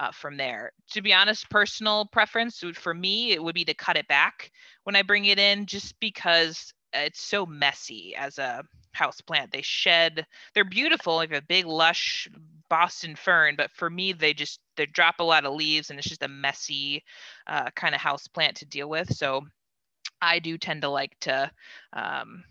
[0.00, 0.72] uh, from there.
[0.92, 4.50] To be honest personal preference for me it would be to cut it back
[4.84, 9.50] when i bring it in just because it's so messy as a house plant.
[9.50, 12.28] They shed they're beautiful like a big lush
[12.68, 16.08] boston fern but for me they just they drop a lot of leaves and it's
[16.08, 17.02] just a messy
[17.46, 19.42] uh, kind of house plant to deal with so
[20.22, 21.50] i do tend to like to
[21.92, 22.44] um,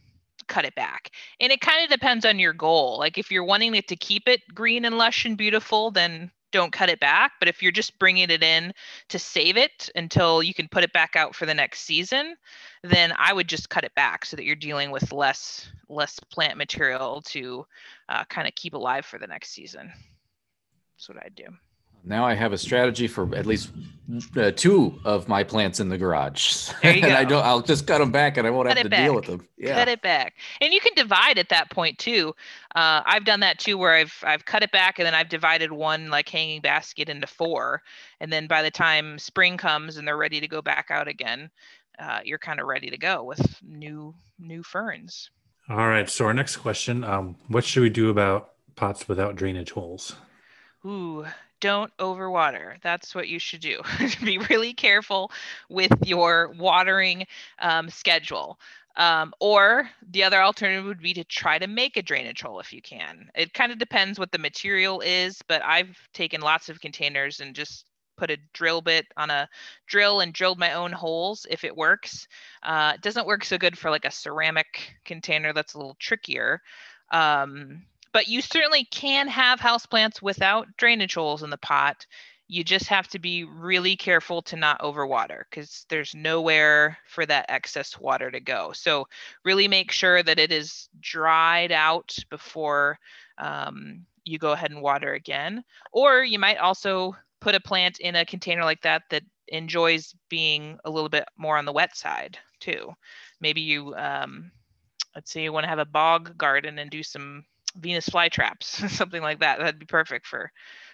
[0.47, 1.09] cut it back
[1.39, 4.27] and it kind of depends on your goal like if you're wanting it to keep
[4.27, 7.33] it green and lush and beautiful then don't cut it back.
[7.39, 8.73] But if you're just bringing it in
[9.09, 12.35] to save it until you can put it back out for the next season,
[12.83, 16.57] then I would just cut it back so that you're dealing with less less plant
[16.57, 17.65] material to
[18.07, 19.91] uh, kind of keep alive for the next season.
[20.95, 21.45] That's what I'd do.
[22.03, 23.71] Now I have a strategy for at least
[24.35, 26.69] uh, two of my plants in the garage.
[26.81, 27.43] There you and I don't.
[27.45, 29.37] I'll just cut them back, and I won't Cut have it to deal with back.
[29.37, 29.47] them.
[29.57, 29.75] Yeah.
[29.75, 32.35] cut it back and you can divide at that point too
[32.75, 35.71] uh, i've done that too where i've i've cut it back and then i've divided
[35.71, 37.81] one like hanging basket into four
[38.19, 41.49] and then by the time spring comes and they're ready to go back out again
[41.99, 45.31] uh, you're kind of ready to go with new new ferns
[45.69, 46.09] All right.
[46.09, 50.17] So our next question: um, What should we do about pots without drainage holes?
[50.85, 51.25] Ooh,
[51.63, 52.75] don't overwater.
[52.81, 53.79] That's what you should do.
[54.21, 55.31] Be really careful
[55.69, 57.25] with your watering
[57.59, 58.59] um, schedule.
[58.97, 62.73] Um, or the other alternative would be to try to make a drainage hole if
[62.73, 63.29] you can.
[63.33, 67.55] It kind of depends what the material is, but I've taken lots of containers and
[67.55, 67.85] just
[68.17, 69.47] put a drill bit on a
[69.87, 72.27] drill and drilled my own holes if it works.
[72.61, 76.61] Uh, it doesn't work so good for like a ceramic container that's a little trickier.
[77.09, 82.05] Um, but you certainly can have houseplants without drainage holes in the pot.
[82.47, 87.47] You just have to be really careful to not overwater because there's nowhere for that
[87.49, 88.71] excess water to go.
[88.73, 89.07] So
[89.43, 92.99] really make sure that it is dried out before
[93.39, 95.63] um, you go ahead and water again.
[95.91, 100.77] Or you might also put a plant in a container like that that enjoys being
[100.85, 102.93] a little bit more on the wet side too.
[103.41, 104.51] Maybe you, um,
[105.15, 109.21] let's say you want to have a bog garden and do some Venus flytraps, something
[109.21, 109.59] like that.
[109.59, 110.51] That'd be perfect for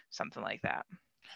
[0.09, 0.85] something like that.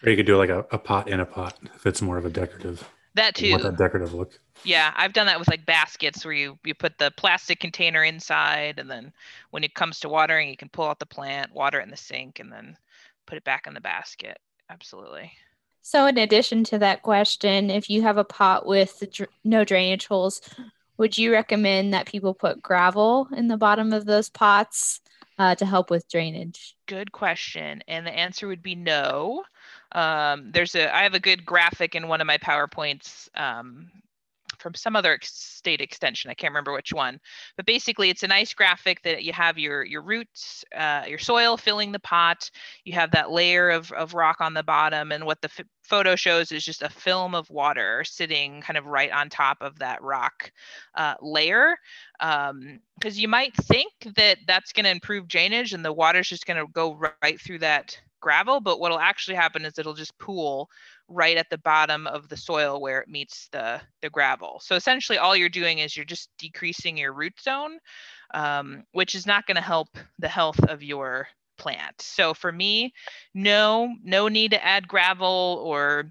[0.02, 2.24] Or you could do like a, a pot in a pot if it's more of
[2.24, 2.88] a decorative.
[3.14, 3.70] That you want too.
[3.70, 4.32] that decorative look.
[4.64, 8.78] Yeah, I've done that with like baskets where you you put the plastic container inside,
[8.78, 9.12] and then
[9.50, 11.96] when it comes to watering, you can pull out the plant, water it in the
[11.96, 12.76] sink, and then
[13.26, 14.38] put it back in the basket.
[14.68, 15.32] Absolutely.
[15.82, 20.06] So, in addition to that question, if you have a pot with dr- no drainage
[20.06, 20.40] holes,
[20.96, 25.00] would you recommend that people put gravel in the bottom of those pots
[25.38, 26.76] uh, to help with drainage?
[26.86, 29.44] Good question, and the answer would be no.
[29.92, 33.90] Um, there's a I have a good graphic in one of my powerpoints um,
[34.64, 36.30] from some other ex- state extension.
[36.30, 37.20] I can't remember which one,
[37.56, 41.58] but basically it's a nice graphic that you have your your roots, uh, your soil
[41.58, 42.50] filling the pot.
[42.84, 46.16] You have that layer of of rock on the bottom, and what the f- photo
[46.16, 50.02] shows is just a film of water sitting kind of right on top of that
[50.02, 50.50] rock
[50.94, 51.76] uh, layer.
[52.18, 56.58] Because you might think that that's going to improve drainage and the water's just going
[56.58, 60.70] to go right through that gravel, but what'll actually happen is it'll just pool
[61.08, 64.60] right at the bottom of the soil where it meets the the gravel.
[64.62, 67.78] So essentially, all you're doing is you're just decreasing your root zone,
[68.32, 69.88] um, which is not going to help
[70.18, 72.00] the health of your plant.
[72.00, 72.92] So for me,
[73.34, 76.10] no, no need to add gravel or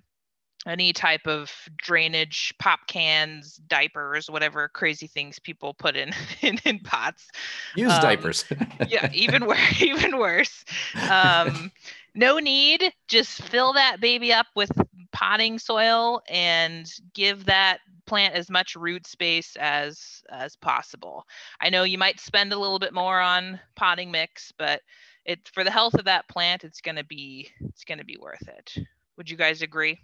[0.65, 6.79] any type of drainage, pop cans, diapers, whatever crazy things people put in in, in
[6.79, 7.27] pots.
[7.75, 8.45] Use Um, diapers.
[8.87, 9.59] yeah, even worse.
[9.81, 10.63] Even worse.
[11.09, 11.69] Um,
[12.15, 12.93] no need.
[13.07, 14.71] Just fill that baby up with
[15.11, 21.25] potting soil and give that plant as much root space as as possible.
[21.61, 24.81] I know you might spend a little bit more on potting mix, but
[25.25, 28.75] it for the health of that plant, it's gonna be it's gonna be worth it.
[29.17, 29.99] Would you guys agree?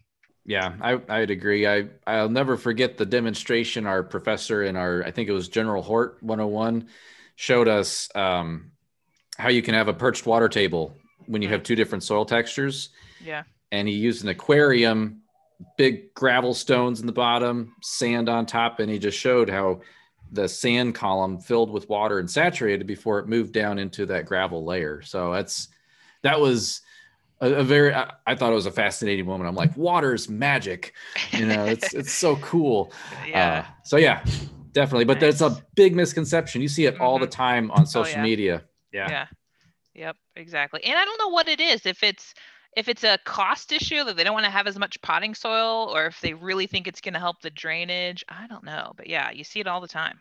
[0.45, 1.67] Yeah, I, I'd agree.
[1.67, 5.83] I, I'll never forget the demonstration our professor in our, I think it was General
[5.83, 6.87] Hort 101,
[7.35, 8.71] showed us um,
[9.37, 10.95] how you can have a perched water table
[11.29, 12.89] when you have two different soil textures.
[13.23, 13.43] Yeah.
[13.71, 15.21] And he used an aquarium,
[15.77, 19.81] big gravel stones in the bottom, sand on top, and he just showed how
[20.31, 24.65] the sand column filled with water and saturated before it moved down into that gravel
[24.65, 25.01] layer.
[25.03, 25.67] So that's
[26.23, 26.81] that was
[27.41, 29.47] a, a very I, I thought it was a fascinating moment.
[29.47, 30.93] I'm like, water's magic.
[31.31, 32.91] You know, it's it's so cool.
[33.27, 33.65] yeah.
[33.67, 34.23] Uh, so yeah,
[34.71, 35.05] definitely.
[35.05, 36.61] But that's a big misconception.
[36.63, 37.31] You see it all the Mhm.
[37.31, 38.23] time on social yeah.
[38.23, 38.63] media.
[38.91, 39.09] Yeah.
[39.09, 39.25] yeah
[39.99, 42.33] yep exactly and i don't know what it is if it's
[42.77, 45.89] if it's a cost issue that they don't want to have as much potting soil
[45.93, 49.07] or if they really think it's going to help the drainage i don't know but
[49.07, 50.19] yeah you see it all the time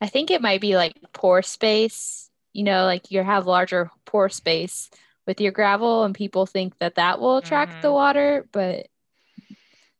[0.00, 2.28] I think it might be like pore space.
[2.52, 4.90] You know, like you have larger pore space
[5.26, 7.94] with your gravel, and people think that that will attract the Mhm.
[7.94, 8.88] water, but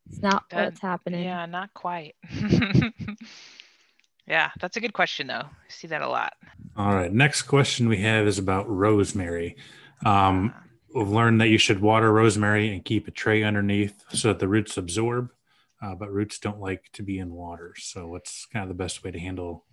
[0.07, 1.25] it's not That- what's happening.
[1.25, 2.17] yeah not quite
[4.27, 6.35] yeah that's a good question though i see that a lot
[6.77, 7.13] All right.
[7.13, 9.57] Next question we have is about rosemary.
[10.05, 10.53] Um,
[10.93, 14.49] we've learned that you should water rosemary and keep a tray underneath so that the
[14.49, 15.31] roots absorb,
[15.81, 17.75] uh, but roots don't like to be in water.
[17.79, 19.65] So, what's kind of the best way to handle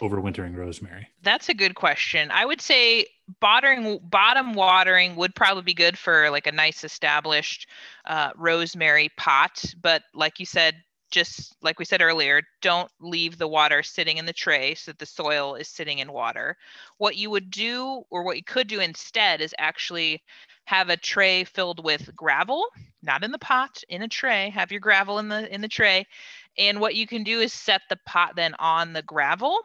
[0.00, 1.06] overwintering rosemary?
[1.22, 2.30] That's a good question.
[2.32, 3.06] I would say
[3.40, 7.68] bottom bottom watering would probably be good for like a nice established
[8.06, 9.62] uh, rosemary pot.
[9.80, 10.74] But like you said,
[11.10, 14.98] just like we said earlier, don't leave the water sitting in the tray so that
[14.98, 16.56] the soil is sitting in water.
[16.98, 20.22] What you would do, or what you could do instead, is actually
[20.64, 22.64] have a tray filled with gravel,
[23.02, 24.50] not in the pot, in a tray.
[24.50, 26.06] Have your gravel in the in the tray.
[26.58, 29.60] And what you can do is set the pot then on the gravel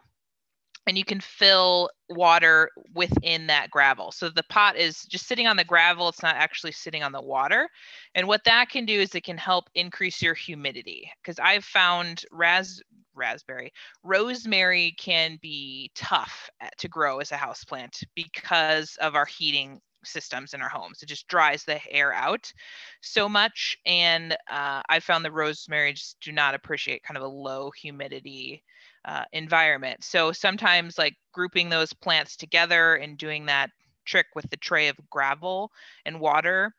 [0.86, 4.12] and you can fill water within that gravel.
[4.12, 7.20] So the pot is just sitting on the gravel, it's not actually sitting on the
[7.20, 7.68] water.
[8.14, 12.24] And what that can do is it can help increase your humidity because I've found
[12.30, 12.80] ras
[13.14, 13.72] raspberry,
[14.04, 20.54] rosemary can be tough to grow as a house plant because of our heating systems
[20.54, 21.02] in our homes.
[21.02, 22.52] It just dries the air out
[23.00, 23.76] so much.
[23.86, 28.62] And uh, I found the rosemary just do not appreciate kind of a low humidity
[29.06, 30.02] uh, environment.
[30.04, 33.70] So sometimes like grouping those plants together and doing that
[34.04, 35.70] trick with the tray of gravel
[36.04, 36.74] and water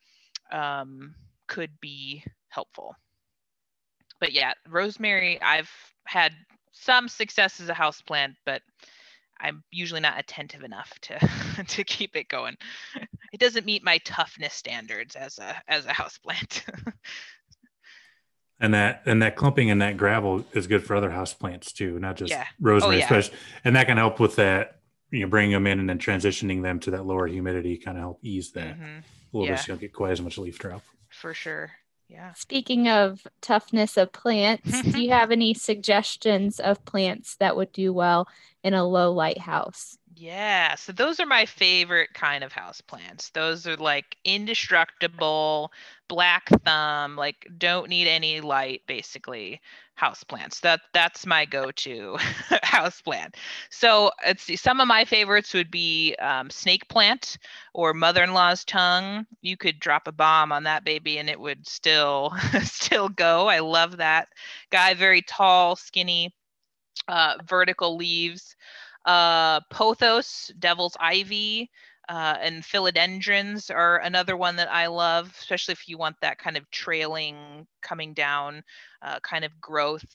[0.52, 1.16] um,
[1.48, 2.96] could be helpful.
[4.20, 5.72] But yeah, rosemary, I've
[6.06, 6.34] had
[6.72, 8.62] some success as a house plant, but
[9.40, 11.20] I'm usually not attentive enough to
[11.68, 12.58] to keep it going.
[13.34, 16.66] It doesn't meet my toughness standards as a as a house plant.
[18.60, 22.00] and that and that clumping and that gravel is good for other house plants too,
[22.00, 22.46] not just Yeah.
[22.60, 23.06] rosemary, Oh, yeah.
[23.06, 23.38] especially.
[23.64, 24.74] And that can help with that.
[25.10, 28.02] You know, bringing them in and then transitioning them to that lower humidity, kind of
[28.02, 29.54] help ease that Mhm, a little Yeah.
[29.54, 29.60] bit.
[29.60, 30.82] So you don't get quite as much leaf drop.
[31.10, 31.72] for sure.
[32.10, 32.34] Yeah.
[32.34, 37.94] Speaking of toughness of plants, do you have any suggestions of plants that would do
[37.94, 38.28] well
[38.64, 39.98] in a low light house?
[40.20, 43.30] Yeah, so those are my favorite kind of house plants.
[43.32, 45.72] Those are like indestructible,
[46.08, 49.62] black thumb, like don't need any light basically
[49.94, 50.62] house plants.
[50.62, 52.18] That that's my go-to
[52.64, 53.36] house plant.
[53.70, 57.38] So let's see, some of my favorites would be um, snake plant
[57.76, 59.28] or mother-in-law's tongue.
[59.42, 63.48] You could drop a bomb on that baby and it would still still go.
[63.50, 64.30] I love that
[64.72, 64.96] guy.
[64.96, 66.34] Very tall, skinny,
[67.08, 68.56] uh, vertical leaves
[69.08, 71.72] uh, pothos, devil's ivy,
[72.10, 76.56] uh, and philodendrons are another one that I love, especially if you want that kind
[76.56, 78.64] of trailing, coming down
[79.02, 80.06] uh, kind of growth.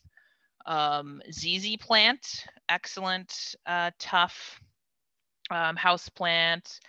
[0.64, 4.60] Um, ZZ plant, excellent, uh, tough
[5.50, 6.80] um, house plant.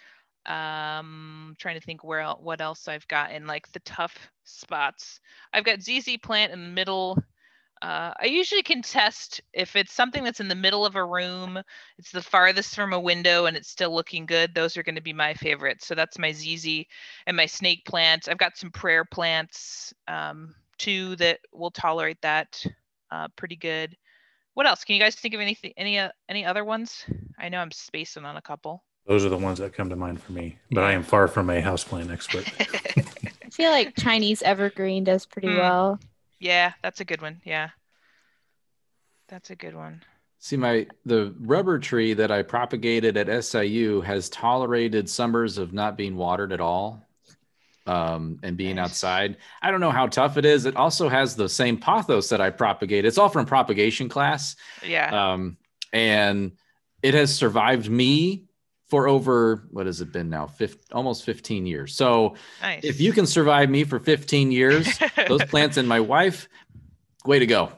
[0.45, 5.21] Um, trying to think where what else I've got in like the tough spots.
[5.53, 7.17] I've got ZZ plant in the middle.
[7.83, 11.59] Uh, I usually can test if it's something that's in the middle of a room,
[11.97, 14.55] it's the farthest from a window, and it's still looking good.
[14.55, 15.85] Those are going to be my favorites.
[15.85, 16.85] So that's my ZZ
[17.27, 18.29] and my snake plant.
[18.29, 22.65] I've got some prayer plants um, too that will tolerate that
[23.11, 23.97] uh, pretty good.
[24.53, 24.85] What else?
[24.85, 25.73] Can you guys think of anything?
[25.75, 27.03] Any uh, any other ones?
[27.37, 28.85] I know I'm spacing on a couple.
[29.05, 30.57] Those are the ones that come to mind for me.
[30.71, 32.45] But I am far from a houseplant expert.
[32.59, 35.57] I feel like Chinese evergreen does pretty Hmm.
[35.57, 35.99] well.
[36.43, 37.41] Yeah, that's a good one.
[37.45, 37.69] Yeah,
[39.29, 40.01] that's a good one.
[40.39, 45.95] See, my the rubber tree that I propagated at SIU has tolerated summers of not
[45.95, 47.07] being watered at all,
[47.87, 48.89] um, and being Nice.
[48.89, 49.37] outside.
[49.61, 50.65] I don't know how tough it is.
[50.65, 53.05] It also has the same pothos that I propagated.
[53.05, 55.31] It's all from propagation class, Yeah.
[55.33, 55.57] um,
[55.93, 56.51] and
[57.01, 58.43] it has survived me
[58.93, 60.45] for over what has it been now?
[60.45, 61.95] Fif- almost 15 years.
[61.95, 62.83] So nice.
[62.83, 64.87] if you can survive me for 15 years,
[65.27, 66.47] those plants and my wife,
[67.25, 67.65] way to go.
[67.65, 67.71] Way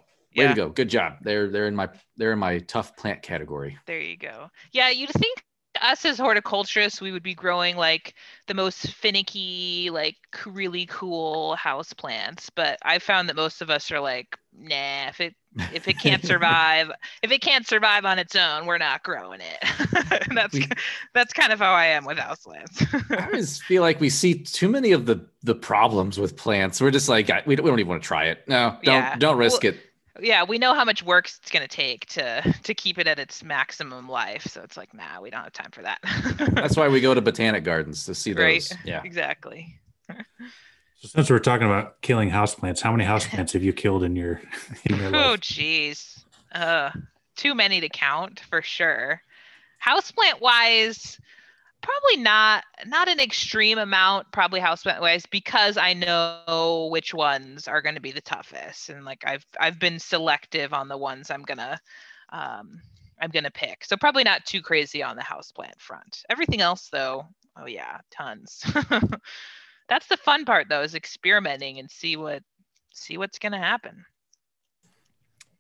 [0.44, 0.50] Yeah.
[0.50, 0.68] to go.
[0.68, 1.20] Good job.
[1.22, 3.78] They're they're in my they're in my tough plant category.
[3.86, 4.50] There you go.
[4.74, 5.42] Yeah, you'd think
[5.82, 8.16] us as horticulturists, we would be growing like
[8.48, 12.50] the most finicky, like really cool house plants.
[12.50, 15.36] But I found that most of us are like, nah, if it
[15.70, 16.92] if it can't survive,
[17.24, 20.28] if it can't survive on its own, we're not growing it.
[20.34, 20.78] That's We-
[21.14, 22.86] that's kind of how I am with houseplants.
[23.18, 26.82] I always feel like we see too many of the the problems with plants.
[26.82, 28.48] We're just like we don't, we don't even want to try it.
[28.48, 29.18] No, don't Yeah.
[29.18, 29.78] don't risk Well, it.
[30.20, 33.44] Yeah, we know how much work it's gonna take to to keep it at its
[33.44, 34.44] maximum life.
[34.48, 36.00] So it's like, nah, we don't have time for that.
[36.54, 38.42] That's why we go to botanic gardens to see those.
[38.42, 38.72] Right.
[38.86, 39.02] Yeah.
[39.04, 39.80] exactly.
[40.10, 44.42] So since we're talking about killing houseplants, how many houseplants have you killed in your
[44.86, 45.42] in your Oh, life?
[45.42, 46.24] geez.
[46.54, 46.90] Uh,
[47.36, 49.22] too many to count for sure.
[49.86, 51.20] Houseplant wise,
[51.86, 54.32] probably not not an extreme amount.
[54.32, 59.06] Probably houseplant wise because I know which ones are going to be the toughest, and
[59.06, 61.80] like I've I've been selective on the ones I'm gonna
[62.34, 62.82] um,
[63.22, 63.86] I'm gonna pick.
[63.86, 66.24] So probably not too crazy on the houseplant front.
[66.30, 68.64] Everything else though, oh yeah, tons.
[69.88, 72.42] That's the fun part though, is experimenting and see what
[72.94, 74.04] see what's gonna happen.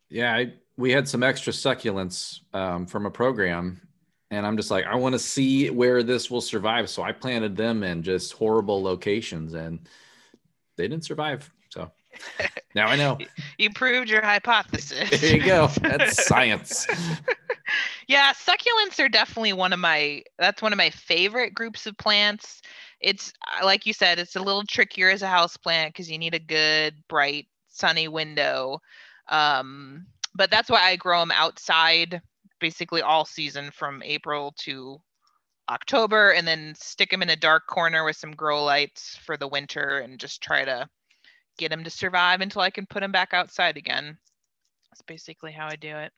[0.09, 3.81] Yeah, I, we had some extra succulents um, from a program,
[4.31, 6.89] and I'm just like, I want to see where this will survive.
[6.89, 9.79] So I planted them in just horrible locations, and
[10.77, 11.49] they didn't survive.
[11.69, 11.91] So
[12.73, 13.17] now I know.
[13.57, 15.21] You proved your hypothesis.
[15.21, 15.67] There you go.
[15.79, 16.85] That's science.
[18.07, 22.61] yeah, succulents are definitely one of my that's one of my favorite groups of plants.
[22.99, 26.17] it's uh, like you said, it's a little trickier as a house plant because you
[26.17, 28.81] need a good, bright, sunny window.
[29.29, 30.05] Um,
[30.35, 32.21] but that's why I grow them outside
[32.65, 34.99] basically all season from April to
[35.69, 39.47] October and then stick them in a dark corner with some grow lights for the
[39.47, 40.89] winter and just try to
[41.59, 44.17] get them to survive until I can put them back outside again.
[44.89, 46.11] That's basically how I do it.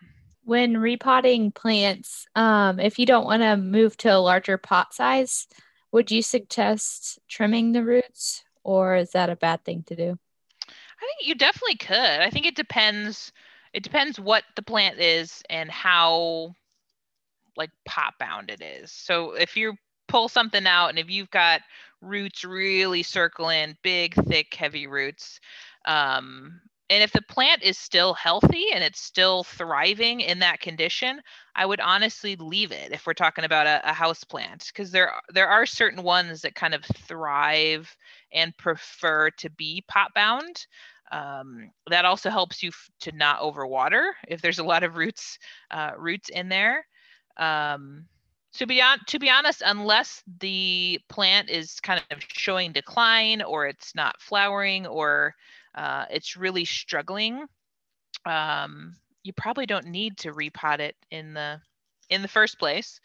[0.45, 5.47] When repotting plants, um, if you don't want to move to a larger pot size,
[5.91, 10.17] would you suggest trimming the roots or is that a bad thing to do?
[10.65, 12.21] I think you definitely could.
[12.21, 13.33] I think it depends
[13.78, 16.51] it depends what the plant is and how
[17.55, 18.91] like pot bound it is.
[18.91, 19.75] So if you
[20.07, 21.61] pull something out and if you've got
[22.01, 25.39] roots really circling, big, thick, heavy roots,
[25.86, 26.59] um,
[26.89, 31.21] and if the plant is still healthy and it's still thriving in that condition,
[31.55, 35.11] I would honestly leave it if we're talking about a, a house plant because there
[35.30, 37.95] there are certain ones that kind of thrive
[38.34, 40.65] and prefer to be pot bound.
[41.12, 45.39] Um, that also helps you to not overwater if there's a lot of roots
[45.72, 46.86] uh, roots in there.
[47.38, 48.05] Um,
[48.53, 53.68] to be on, to be honest, unless the plant is kind of showing decline or
[53.68, 55.36] it's not flowering or
[55.76, 57.45] uh, it's really struggling,
[58.26, 61.62] um, you probably don't need to repot it in the
[62.10, 62.99] in the first place.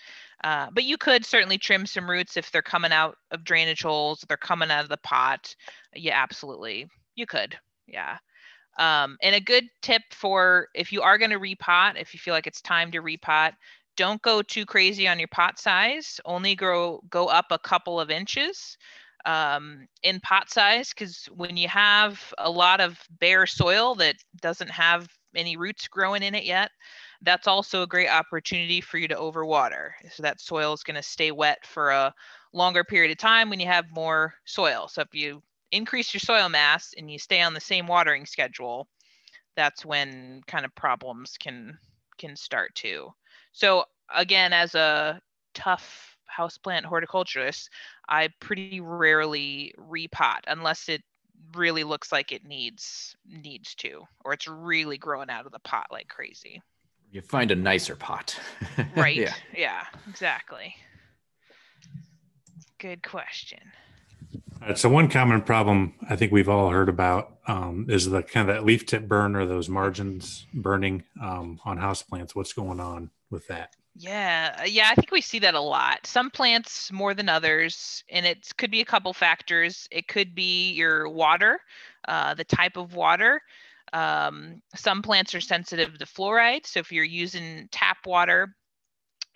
[0.45, 4.25] Uh, but you could certainly trim some roots if they're coming out of drainage holes,
[4.29, 5.55] they're coming out of the pot.
[5.95, 7.59] Yeah, absolutely, you could.
[7.87, 8.18] Yeah.
[8.78, 12.35] Um, and a good tip for if you are going to repot, if you feel
[12.35, 13.53] like it's time to repot,
[13.97, 16.20] don't go too crazy on your pot size.
[16.24, 18.78] Only grow go up a couple of inches
[19.26, 24.70] um, in pot size because when you have a lot of bare soil that doesn't
[24.70, 26.70] have any roots growing in it yet,
[27.22, 29.91] that's also a great opportunity for you to overwater.
[30.12, 32.14] So that soil is going to stay wet for a
[32.53, 34.89] longer period of time when you have more soil.
[34.89, 35.43] So if you
[35.73, 38.87] increase your soil mass and you stay on the same watering schedule,
[39.57, 41.77] that's when kind of problems can
[42.18, 43.09] can start too.
[43.53, 45.20] So again, as a
[45.55, 47.68] tough houseplant horticulturist,
[48.09, 51.03] I pretty rarely repot unless it
[51.55, 55.87] really looks like it needs needs to, or it's really growing out of the pot
[55.91, 56.62] like crazy.
[57.11, 58.39] You find a nicer pot.
[58.97, 59.16] right.
[59.16, 59.35] Yeah.
[59.55, 60.75] yeah, exactly.
[62.79, 63.61] Good question.
[64.65, 68.49] Right, so one common problem I think we've all heard about um, is the kind
[68.49, 72.35] of that leaf tip burn or those margins burning um, on houseplants.
[72.35, 73.75] What's going on with that?
[73.97, 76.07] Yeah, uh, yeah, I think we see that a lot.
[76.07, 79.89] Some plants more than others, and it could be a couple factors.
[79.91, 81.61] It could be your water,
[82.07, 83.43] uh, the type of water.
[83.93, 88.55] Um, some plants are sensitive to fluoride, so if you're using tap water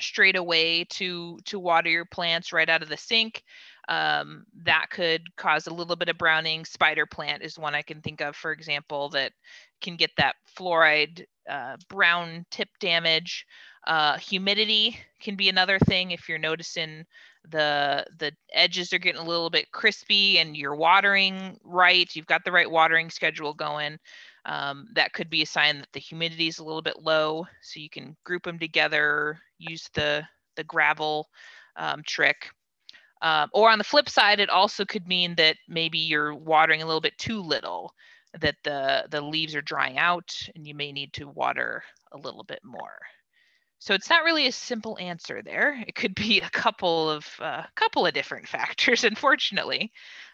[0.01, 3.43] straight away to to water your plants right out of the sink,
[3.89, 6.65] um, that could cause a little bit of browning.
[6.65, 9.33] Spider plant is one I can think of, for example, that
[9.81, 13.47] can get that fluoride uh, brown tip damage.
[13.87, 17.05] Uh, humidity can be another thing if you're noticing
[17.51, 22.11] the the edges are getting a little bit crispy and you're watering right.
[22.15, 23.99] You've got the right watering schedule going.
[24.45, 27.47] Um, that could be a sign that the humidity is a little bit low.
[27.63, 30.25] So you can group them together, use the
[30.57, 31.29] the gravel
[31.77, 32.49] um, trick.
[33.23, 36.87] Um, or on the flip side, it also could mean that maybe you're watering a
[36.87, 37.93] little bit too little,
[38.41, 42.45] that the the leaves are drying out, and you may need to water a little
[42.45, 42.99] bit more.
[43.79, 45.83] So it's not really a simple answer there.
[45.87, 49.93] It could be a couple of a uh, couple of different factors, unfortunately.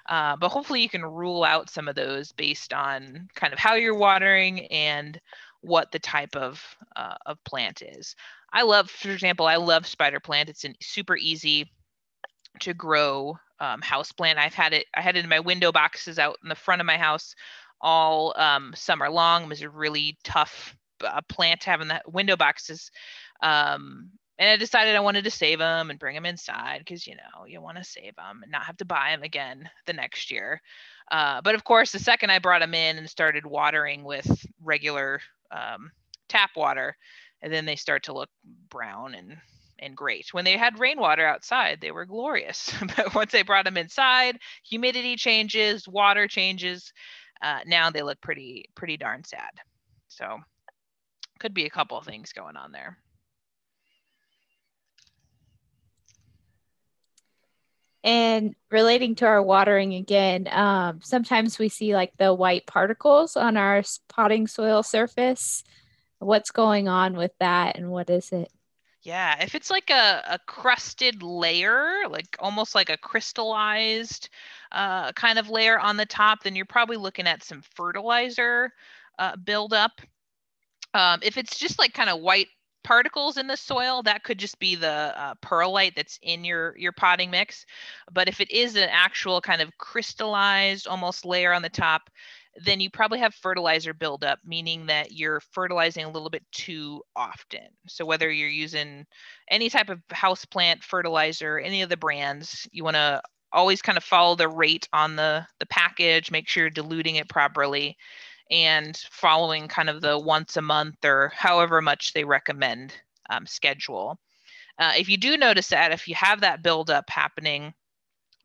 [0.08, 3.74] Uh, but hopefully you can rule out some of those based on kind of how
[3.74, 5.20] you're watering and
[5.60, 6.62] what the type of
[6.96, 8.16] uh, of plant is.
[8.52, 10.48] I love, for example, I love spider plant.
[10.48, 11.70] It's an super easy
[12.60, 14.38] to grow um, house plant.
[14.38, 14.86] I've had it.
[14.94, 17.34] I had it in my window boxes out in the front of my house
[17.80, 19.44] all um, summer long.
[19.44, 22.90] It was a really tough uh, plant to have in the window boxes
[23.42, 27.14] um, and I decided I wanted to save them and bring them inside because you
[27.16, 30.30] know you want to save them and not have to buy them again the next
[30.30, 30.60] year.
[31.10, 35.20] Uh, but of course, the second I brought them in and started watering with regular
[35.50, 35.90] um,
[36.28, 36.96] tap water,
[37.42, 38.30] and then they start to look
[38.70, 39.36] brown and
[39.82, 40.32] and great.
[40.32, 42.72] When they had rainwater outside, they were glorious.
[42.96, 46.92] but once they brought them inside, humidity changes, water changes.
[47.42, 49.50] Uh, now they look pretty pretty darn sad.
[50.08, 50.38] So
[51.40, 52.96] could be a couple of things going on there.
[58.04, 63.56] And relating to our watering again, um, sometimes we see like the white particles on
[63.56, 65.62] our potting soil surface.
[66.18, 68.50] What's going on with that and what is it?
[69.02, 74.28] Yeah, if it's like a, a crusted layer, like almost like a crystallized
[74.70, 78.72] uh, kind of layer on the top, then you're probably looking at some fertilizer
[79.18, 80.00] uh, buildup.
[80.94, 82.48] Um, if it's just like kind of white
[82.84, 86.92] particles in the soil, that could just be the uh, perlite that's in your your
[86.92, 87.66] potting mix.
[88.12, 92.10] But if it is an actual kind of crystallized almost layer on the top,
[92.56, 97.68] then you probably have fertilizer buildup, meaning that you're fertilizing a little bit too often.
[97.88, 99.06] So whether you're using
[99.48, 103.22] any type of houseplant fertilizer, any of the brands, you want to
[103.52, 107.28] always kind of follow the rate on the the package, make sure you're diluting it
[107.28, 107.96] properly
[108.50, 112.94] and following kind of the once a month or however much they recommend
[113.30, 114.18] um, schedule.
[114.78, 117.72] Uh, if you do notice that, if you have that buildup happening,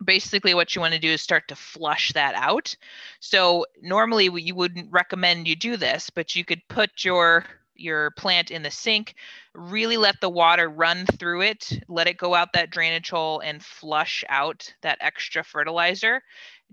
[0.04, 2.76] basically what you want to do is start to flush that out.
[3.20, 7.46] So normally you wouldn't recommend you do this, but you could put your
[7.80, 9.14] your plant in the sink,
[9.54, 13.64] really let the water run through it, let it go out that drainage hole and
[13.64, 16.22] flush out that extra fertilizer,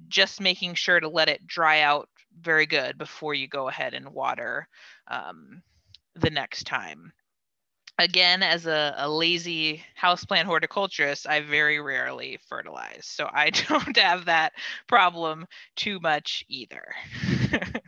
[0.08, 2.08] just making sure to let it dry out
[2.40, 4.66] very good before you go ahead and water
[5.08, 5.62] um,
[6.14, 7.12] the next time.
[7.98, 13.06] Again, as a, a lazy houseplant horticulturist, I very rarely fertilize.
[13.06, 14.52] So I don't have that
[14.88, 16.94] problem too much either.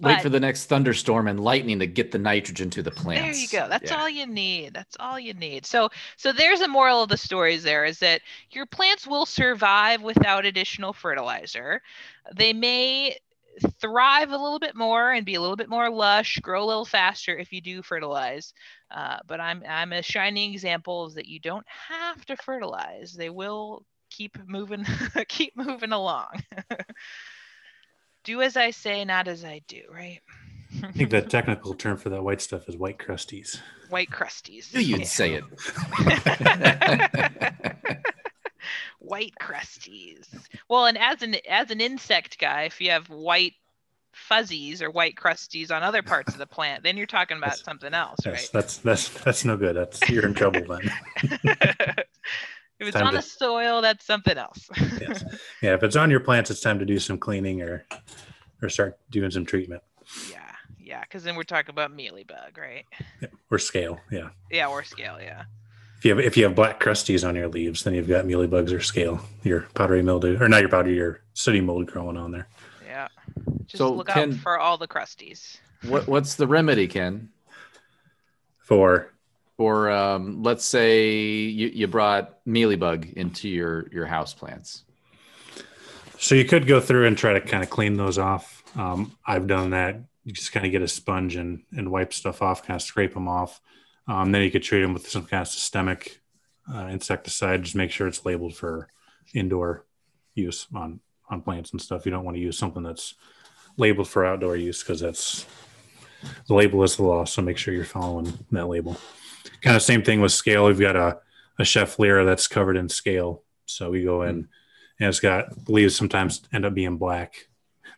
[0.00, 3.12] wait for the next thunderstorm and lightning to get the nitrogen to the plants.
[3.12, 3.68] There you go.
[3.68, 3.92] That's Yeah.
[3.92, 4.74] all you need.
[4.74, 5.64] That's all you need.
[5.66, 10.02] So so there's a moral of the stories there is that your plants will survive
[10.02, 11.82] without additional fertilizer.
[12.34, 13.18] They may
[13.80, 16.84] thrive a little bit more and be a little bit more lush, grow a little
[16.84, 18.52] faster if you do fertilize.
[18.90, 23.12] Uh, but I'm I'm a shining example of that you don't have to fertilize.
[23.12, 24.84] They will keep moving
[25.28, 26.28] keep moving along.
[28.24, 30.20] do as I say, not as I do, right?
[30.82, 33.60] I think the technical term for that white stuff is white crusties.
[33.88, 34.72] White crusties.
[34.72, 35.04] You'd Yeah.
[35.04, 35.44] say it.
[39.08, 40.26] White crusties.
[40.68, 43.54] Well, and as an as an insect guy, if you have white
[44.12, 47.64] fuzzies or white crusties on other parts of the plant, then you're talking about That's-
[47.64, 48.50] something else, That's right?
[48.52, 49.76] that's that's that's no good.
[49.76, 50.90] That's you're in trouble then.
[52.80, 54.68] if it's on to- the soil, that's something else.
[55.00, 55.24] Yes.
[55.62, 57.84] Yeah, if it's on your plants, it's time to do some cleaning or
[58.62, 59.82] or start doing some treatment
[60.30, 62.84] yeah, yeah, because then we're talking about mealybug, right?
[63.50, 64.00] or scale.
[64.10, 64.30] Yeah.
[64.50, 65.44] Yeah, or scale, yeah.
[65.98, 68.72] If you have if you have black crusties on your leaves, then you've got mealybugs
[68.72, 72.46] or scale, your powdery mildew, or not your powdery, your sooty mold growing on there.
[72.86, 73.08] Yeah.
[73.66, 75.56] Just So look can- out for all the crusties.
[75.88, 77.30] what, what's the remedy, Ken?
[78.60, 79.12] For
[79.56, 84.84] for um, let's say you, you brought mealybug into your your house plants.
[86.18, 88.62] so you could go through and try to kind of clean those off.
[88.76, 89.96] Um, I've done that.
[90.24, 93.14] You just kind of get a sponge and and wipe stuff off, kind of scrape
[93.14, 93.60] them off.
[94.08, 96.20] Um, then you could treat them with some kind of systemic
[96.72, 97.62] uh, insecticide.
[97.62, 98.88] Just make sure it's labeled for
[99.34, 99.84] indoor
[100.34, 101.00] use on
[101.30, 102.06] on plants and stuff.
[102.06, 103.14] You don't want to use something that's
[103.76, 105.46] labeled for outdoor use because that's
[106.46, 107.24] the label is the law.
[107.24, 108.96] So make sure you're following that label.
[109.60, 110.66] Kind of same thing with scale.
[110.66, 111.18] We've got a
[111.58, 113.42] a schefflera that's covered in scale.
[113.66, 114.48] So we go in
[115.00, 117.48] and it's got leaves sometimes end up being black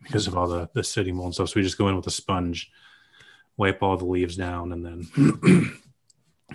[0.03, 1.51] because of all the the sooty mold and stuff.
[1.51, 2.71] So we just go in with a sponge,
[3.57, 5.73] wipe all the leaves down, and then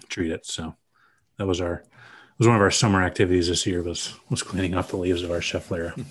[0.10, 0.46] treat it.
[0.46, 0.76] So
[1.38, 4.76] that was our it was one of our summer activities this year was was cleaning
[4.76, 5.94] off the leaves of our schefflera.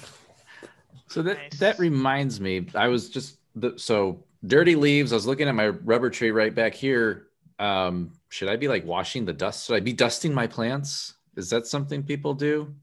[1.09, 1.53] So that Nice.
[1.59, 5.13] that reminds me, I was just the, so dirty leaves.
[5.13, 7.29] I was looking at my rubber tree right back here.
[7.59, 9.67] Um, should I be like washing the dust?
[9.67, 11.15] Should I be dusting my plants?
[11.37, 12.75] Is that something people do?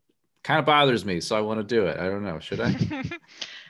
[0.44, 2.00] Kind of bothers me, so I want to do it.
[2.00, 2.40] I don't know.
[2.40, 2.76] Should I?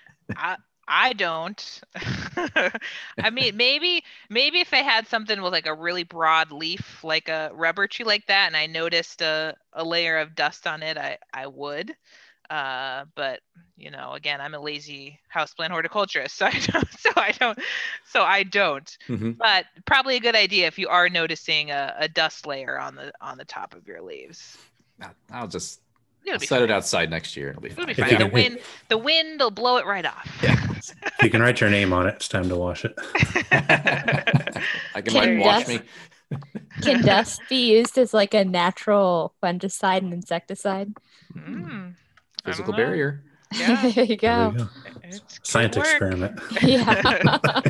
[0.35, 0.57] I
[0.87, 1.81] I don't.
[3.19, 7.29] I mean, maybe maybe if I had something with like a really broad leaf, like
[7.29, 10.97] a rubber tree like that, and I noticed a, a layer of dust on it,
[10.97, 11.95] I I would.
[12.49, 13.39] Uh, but
[13.77, 16.99] you know, again, I'm a lazy houseplant horticulturist, so I don't.
[16.99, 17.59] So I don't.
[18.05, 18.97] So I don't.
[19.07, 19.37] Mhm.
[19.37, 23.13] But probably a good idea if you are noticing a, a dust layer on the
[23.21, 24.57] on the top of your leaves.
[25.31, 25.81] I'll just
[26.23, 26.63] It'll I'll be set fine.
[26.69, 27.49] it outside next year.
[27.49, 28.09] It'll be It'll be fine.
[28.09, 28.17] fine.
[28.19, 28.59] The can- wind,
[28.89, 30.27] the wind will blow it right off.
[30.83, 32.93] If you can write your name on it, it's time to wash it.
[33.51, 36.39] I can Can like wash dust- me.
[36.81, 40.93] Can dust be used as like a natural fungicide and insecticide?
[41.35, 41.93] Mm,
[42.45, 43.21] Physical barrier.
[43.53, 43.81] Yeah.
[43.91, 44.53] there you There go.
[44.57, 44.67] you go.
[45.43, 45.85] Science work.
[45.85, 46.39] experiment.
[46.63, 47.61] Yeah.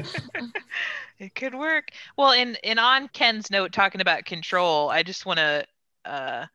[1.19, 1.89] it could work.
[2.17, 5.65] Well, and and on Ken's note talking about control, I just want to
[6.05, 6.45] uh,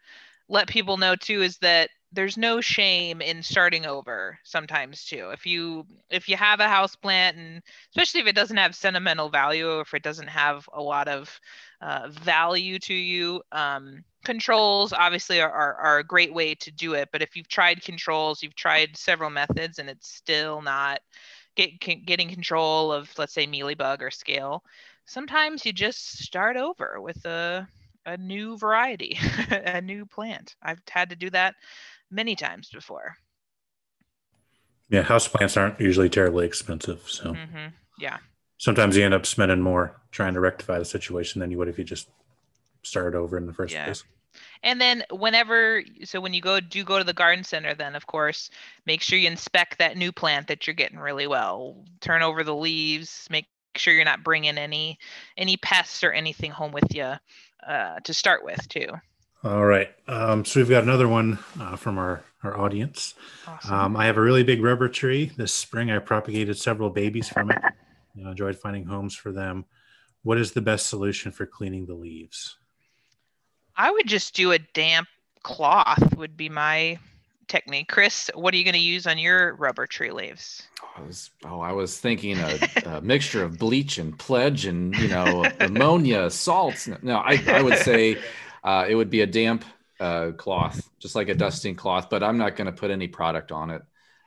[0.49, 5.31] let people know too is that there's no shame in starting over sometimes too.
[5.31, 9.29] If you if you have a house plant and especially if it doesn't have sentimental
[9.29, 11.41] value or if it doesn't have a lot of
[11.81, 16.95] uh, value to you um, controls obviously are, are, are, a great way to do
[16.95, 17.09] it.
[17.13, 21.01] But if you've tried controls you've tried several methods and it's still not
[21.55, 24.63] get, getting control of let's say mealybug or scale
[25.07, 27.67] sometimes you just start over with a
[28.07, 29.19] a new variety,
[29.51, 30.57] a new plant.
[30.63, 31.55] I've had to do that
[32.11, 33.17] many times before.
[34.89, 37.69] Yeah, house plants aren't usually terribly expensive, so mm-hmm.
[37.99, 38.19] yeah.
[38.59, 41.77] Sometimes you end up spending more trying to rectify the situation than you would if
[41.77, 42.09] you just
[42.83, 43.85] started over in the first yeah.
[43.85, 44.05] place.
[44.63, 48.07] And then whenever, so when you go do go to the garden center, then of
[48.07, 48.51] course
[48.87, 51.85] make sure you inspect that new plant that you're getting really well.
[52.01, 53.47] Turn over the leaves, make
[53.79, 54.99] sure you're not bringing any
[55.37, 57.13] any pests or anything home with you
[57.67, 58.89] uh, to start with too.
[59.45, 59.91] All right.
[60.09, 63.15] Um, so we've got another one uh, from our, our audience.
[63.47, 63.75] Awesome.
[63.75, 65.31] Um, I have a really big rubber tree.
[65.37, 67.59] This spring, I propagated several babies from it.
[68.15, 69.67] You know, enjoyed finding homes for them.
[70.23, 72.57] What is the best solution for cleaning the leaves?
[73.77, 75.07] I would just do a damp
[75.43, 76.99] cloth would be my
[77.49, 77.89] technique.
[77.89, 80.67] Chris, what are you going to use on your rubber tree leaves?
[80.97, 85.09] I was, oh, I was thinking a, a mixture of bleach and pledge and, you
[85.09, 86.89] know, ammonia, salts.
[87.03, 88.19] No, I, I would say
[88.65, 89.65] uh, it would be a damp
[90.01, 93.53] uh, cloth, just like a dusting cloth, but I'm not going to put any product
[93.53, 93.83] on it.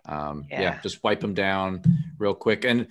[0.06, 0.62] Um, yeah.
[0.62, 1.84] yeah, just wipe them down
[2.18, 2.66] real quick.
[2.66, 2.88] And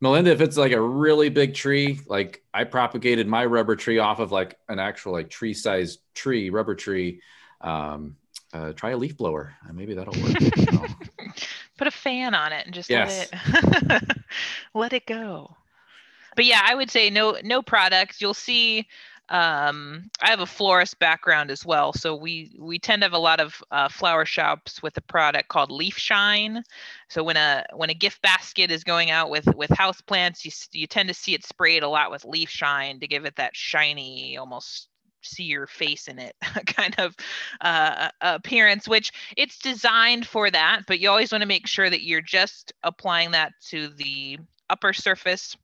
[0.00, 4.20] Melinda, if it's like a really big tree, like I propagated my rubber tree off
[4.20, 7.20] of like an actual like tree size tree, rubber tree.
[7.60, 8.16] Um,
[8.56, 9.54] uh, try a leaf blower.
[9.68, 10.36] Uh, maybe that'll work.
[11.78, 13.28] Put a fan on it and just yes.
[13.32, 14.16] let it
[14.74, 15.54] let it go.
[16.34, 18.20] But yeah, I would say no no products.
[18.20, 18.86] You'll see
[19.28, 23.18] um, I have a florist background as well, so we we tend to have a
[23.18, 26.62] lot of uh, flower shops with a product called Leaf Shine.
[27.08, 30.52] So when a when a gift basket is going out with with house plants, you
[30.72, 33.56] you tend to see it sprayed a lot with Leaf Shine to give it that
[33.56, 34.88] shiny, almost
[35.26, 36.34] see your face in it
[36.66, 37.14] kind of
[37.60, 42.02] uh, appearance which it's designed for that but you always want to make sure that
[42.02, 44.38] you're just applying that to the
[44.70, 45.56] upper surface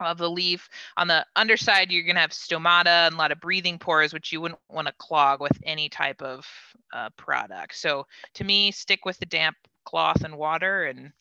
[0.00, 0.68] of the leaf.
[0.96, 4.32] On the underside you're going to have stomata and a lot of breathing pores which
[4.32, 6.46] you wouldn't want to clog with any type of
[6.92, 7.76] uh, product.
[7.76, 11.12] So to me stick with the damp cloth and water and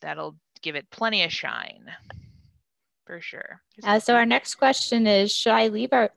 [0.00, 1.90] that'll give it plenty of shine
[3.06, 3.60] for sure.
[3.82, 6.10] Uh, so our next question is: Should I leave our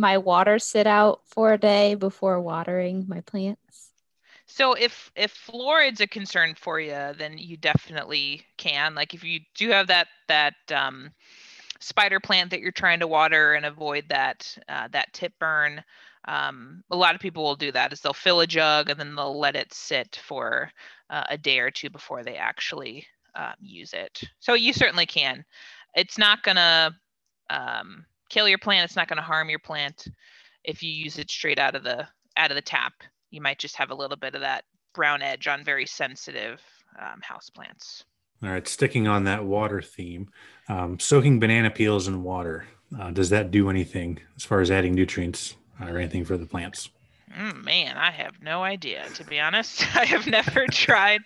[0.00, 3.90] my water sit out for a day before watering my plants?
[4.46, 8.96] So if if fluoride's a concern for you, then you definitely can.
[8.96, 11.12] Like if you do have that that um,
[11.78, 15.84] spider plant that you're trying to water and avoid that uh, that tip burn,
[16.26, 17.92] um, a lot of people will do that.
[17.92, 20.72] Is they'll fill a jug and then they'll let it sit for
[21.10, 24.20] uh, a day or two before they actually um, use it.
[24.40, 25.44] So you certainly can.
[25.94, 26.90] It's not gonna
[27.50, 28.84] um, kill your plant.
[28.84, 30.06] It's not going to harm your plant
[30.64, 32.94] if you use it straight out of the out of the tap.
[33.30, 34.64] You might just have a little bit of that
[34.94, 36.60] brown edge on very sensitive
[36.98, 38.04] um, house plants.
[38.42, 40.30] All right, sticking on that water theme,
[40.68, 42.66] um, soaking banana peels in water.
[42.98, 46.88] Uh, does that do anything as far as adding nutrients or anything for the plants?
[47.36, 49.08] Mm, man, I have no idea.
[49.14, 51.22] To be honest, I have never tried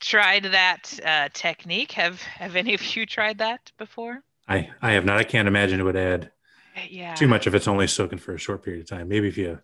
[0.00, 1.92] tried that uh, technique.
[1.92, 4.22] Have Have any of you tried that before?
[4.48, 5.18] I I have not.
[5.18, 6.32] I can't imagine it would add
[6.90, 9.08] yeah too much if it's only soaking for a short period of time.
[9.08, 9.58] Maybe if you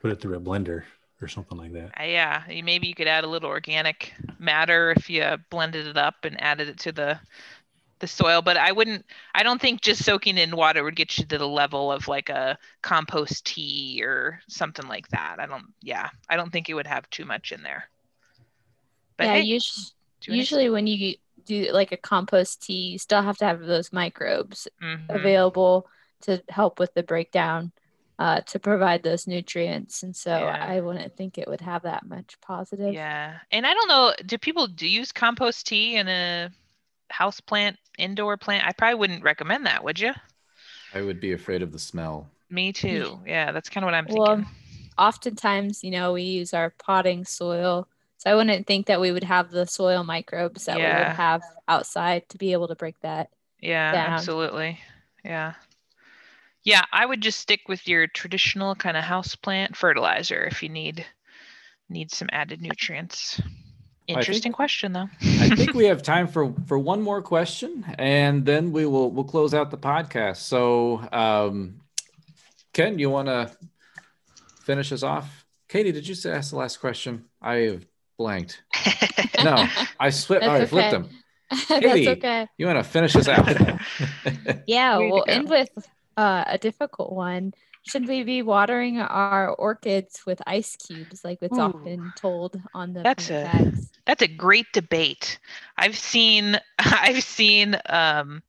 [0.00, 0.84] put it through a blender
[1.20, 1.92] or something like that.
[1.98, 6.16] Uh, yeah maybe you could add a little organic matter if you blended it up
[6.24, 7.18] and added it to the
[8.00, 9.04] the soil but i wouldn't
[9.34, 12.28] i don't think just soaking in water would get you to the level of like
[12.28, 15.36] a compost tea or something like that.
[15.40, 17.88] I don't yeah i don't think it would have too much in there.
[19.16, 19.86] But yeah hey, usually,
[20.26, 24.68] usually when you do like a compost tea you still have to have those microbes
[24.82, 25.10] mm-hmm.
[25.10, 25.88] available
[26.22, 27.72] to help with the breakdown
[28.18, 30.02] uh, to provide those nutrients.
[30.02, 30.66] And so yeah.
[30.66, 32.92] I wouldn't think it would have that much positive.
[32.92, 33.36] Yeah.
[33.52, 36.50] And I don't know, do people do use compost tea in a
[37.10, 38.66] house plant, indoor plant?
[38.66, 40.12] I probably wouldn't recommend that, would you?
[40.94, 42.28] I would be afraid of the smell.
[42.50, 43.20] Me too.
[43.26, 44.22] Yeah, that's kind of what I'm thinking.
[44.22, 44.44] Well,
[44.96, 47.86] oftentimes, you know, we use our potting soil.
[48.16, 50.98] So I wouldn't think that we would have the soil microbes that yeah.
[50.98, 53.30] we would have outside to be able to break that.
[53.60, 54.12] Yeah, down.
[54.14, 54.80] absolutely.
[55.24, 55.54] Yeah.
[56.68, 60.68] Yeah, I would just stick with your traditional kind of house plant fertilizer if you
[60.68, 61.06] need
[61.88, 63.40] need some added nutrients.
[64.06, 65.08] Interesting think, question though.
[65.22, 69.24] I think we have time for for one more question and then we will we'll
[69.24, 70.36] close out the podcast.
[70.36, 71.80] So um
[72.74, 73.50] Ken, you want to
[74.64, 75.46] finish us off?
[75.68, 77.24] Katie, did you say ask the last question?
[77.40, 77.86] I have
[78.18, 78.62] blanked.
[79.44, 79.68] No,
[80.00, 80.42] I slipped.
[80.42, 81.02] That's All right, flipped okay.
[81.02, 81.10] them.
[81.68, 82.08] That's Katie.
[82.08, 82.48] okay.
[82.58, 83.48] You want to finish this out?
[84.66, 85.68] Yeah, we'll end with
[86.18, 87.54] uh, a difficult one.
[87.84, 91.62] Should we be watering our orchids with ice cubes, like it's Ooh.
[91.62, 93.72] often told on the That's a-?
[94.04, 95.38] That's a great debate.
[95.76, 98.42] I've seen I've seen um,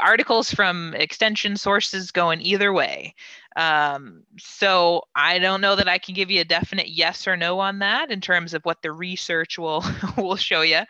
[0.00, 3.14] articles from extension sources going either way.
[3.56, 7.60] Um, so I don't know that I can give you a definite yes or no
[7.60, 9.84] on that in terms of what the research will
[10.16, 10.80] will show you.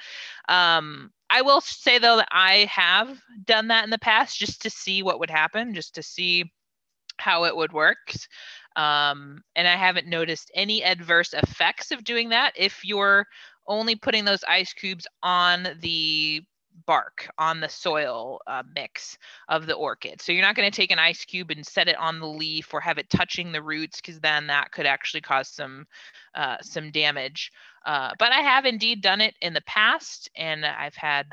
[0.49, 4.71] Um, I will say though that I have done that in the past just to
[4.71, 6.53] see what would happen, just to see
[7.19, 8.13] how it would work.
[8.77, 13.27] Um, and I haven't noticed any adverse effects of doing that if you're
[13.67, 16.43] only putting those ice cubes on the
[16.87, 19.19] bark on the soil uh, mix
[19.49, 21.97] of the orchid so you're not going to take an ice cube and set it
[21.97, 25.49] on the leaf or have it touching the roots because then that could actually cause
[25.49, 25.87] some
[26.35, 27.53] uh, some damage.
[27.87, 31.27] Uh, but i have indeed done it in the past and i've had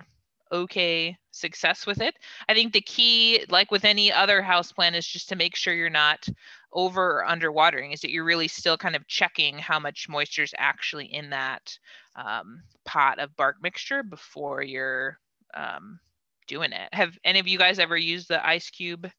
[0.51, 2.15] okay success with it.
[2.47, 5.73] I think the key like with any other house plant is just to make sure
[5.73, 6.27] you're not
[6.73, 7.91] over or under watering.
[7.91, 11.77] Is that you're really still kind of checking how much moisture is actually in that
[12.15, 15.19] um, pot of bark mixture before you're
[15.53, 15.99] um,
[16.47, 16.89] doing it.
[16.93, 19.09] Have any of you guys ever used the ice cube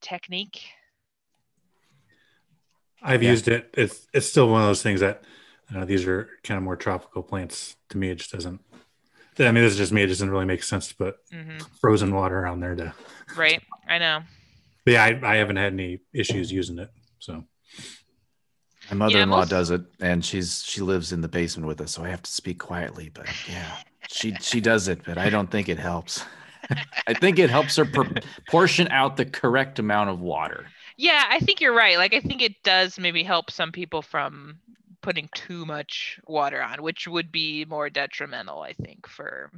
[0.00, 0.62] technique?
[3.02, 3.30] I've Yeah.
[3.30, 3.70] used it.
[3.76, 5.24] It's it's still one of those things that
[5.74, 7.76] uh, these are kind of more tropical plants.
[7.90, 8.60] To me, it just doesn't.
[9.38, 10.02] I mean, this is just me.
[10.02, 12.94] It doesn't really make sense to put hmm frozen water on there to.
[13.36, 13.62] Right.
[13.88, 14.20] I know.
[14.84, 16.90] But yeah, I, I haven't had any issues using it.
[17.18, 17.44] So
[18.90, 22.04] My mother-in-law most- does it, and she's she lives in the basement with us, so
[22.04, 23.10] I have to speak quietly.
[23.12, 23.76] But yeah,
[24.08, 26.24] she she does it, but I don't think it helps.
[27.06, 27.86] I think it helps her
[28.48, 30.66] portion out the correct amount of water.
[30.96, 31.98] Yeah, I think you're right.
[31.98, 34.58] Like, I think it does maybe help some people from
[35.00, 39.50] putting too much water on, which would be more detrimental, I think, for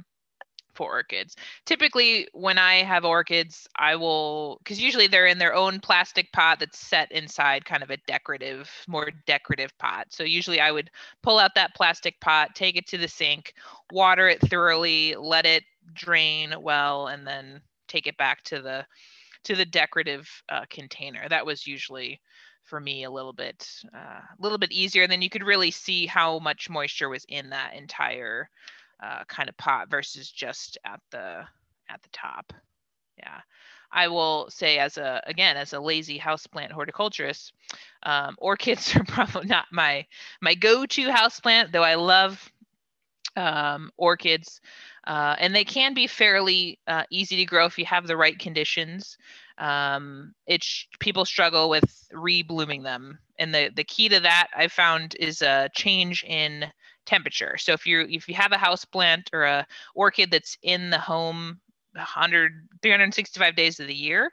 [0.75, 1.35] for orchids.
[1.65, 6.59] Typically, when I have orchids, I will because usually they're in their own plastic pot
[6.59, 10.07] that's set inside kind of a decorative, more decorative pot.
[10.09, 10.91] So usually I would
[11.23, 13.53] pull out that plastic pot, take it to the sink,
[13.91, 15.63] water it thoroughly, let it
[15.93, 18.85] drain well, and then take it back to the
[19.43, 21.29] to the decorative uh, container.
[21.29, 22.19] That was usually
[22.65, 25.03] for me a little bit uh, a little bit easier.
[25.03, 28.49] And then you could really see how much moisture was in that entire
[29.01, 31.43] uh, kind of pot versus just at the
[31.89, 32.53] at the top.
[33.17, 33.41] Yeah.
[33.91, 37.53] I will say as a again as a lazy houseplant horticulturist,
[38.03, 40.05] um, orchids are probably not my
[40.41, 42.51] my go-to houseplant, though I love
[43.37, 44.61] um, orchids,
[45.05, 48.37] uh, and they can be fairly uh, easy to grow if you have the right
[48.37, 49.17] conditions.
[49.57, 55.15] Um, it's people struggle with reblooming them, and the the key to that I found
[55.19, 56.65] is a change in
[57.05, 57.57] temperature.
[57.57, 60.99] So if you if you have a house plant or a orchid that's in the
[60.99, 61.59] home
[61.93, 64.31] 100 365 days of the year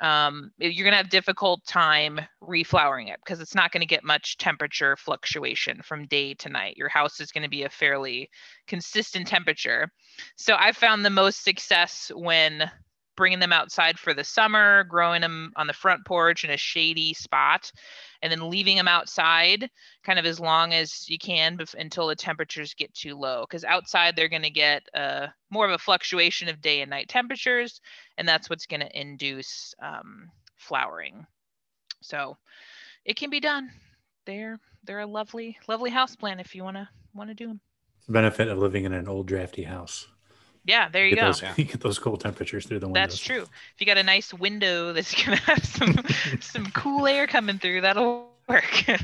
[0.00, 4.04] um, you're going to have difficult time reflowering it because it's not going to get
[4.04, 6.76] much temperature fluctuation from day to night.
[6.76, 8.30] Your house is going to be a fairly
[8.66, 9.90] consistent temperature.
[10.36, 12.70] So I found the most success when
[13.18, 17.12] bringing them outside for the summer, growing them on the front porch in a shady
[17.12, 17.70] spot,
[18.22, 19.68] and then leaving them outside
[20.04, 23.42] kind of as long as you can bef- until the temperatures get too low.
[23.42, 27.08] Because outside they're going to get uh, more of a fluctuation of day and night
[27.08, 27.80] temperatures,
[28.16, 31.26] and that's what's going to induce um, flowering.
[32.00, 32.36] So
[33.04, 33.68] it can be done.
[34.26, 37.60] They're they're a lovely lovely house plant if you want to want to do them.
[37.96, 40.06] it's the benefit of living in an old drafty house.
[40.64, 41.26] Yeah, there you get go.
[41.26, 43.02] those, you get those cold temperatures through the windows.
[43.02, 43.42] That's true.
[43.42, 45.96] If you got a nice window that's gonna have some
[46.40, 48.84] some cool air coming through, that'll work.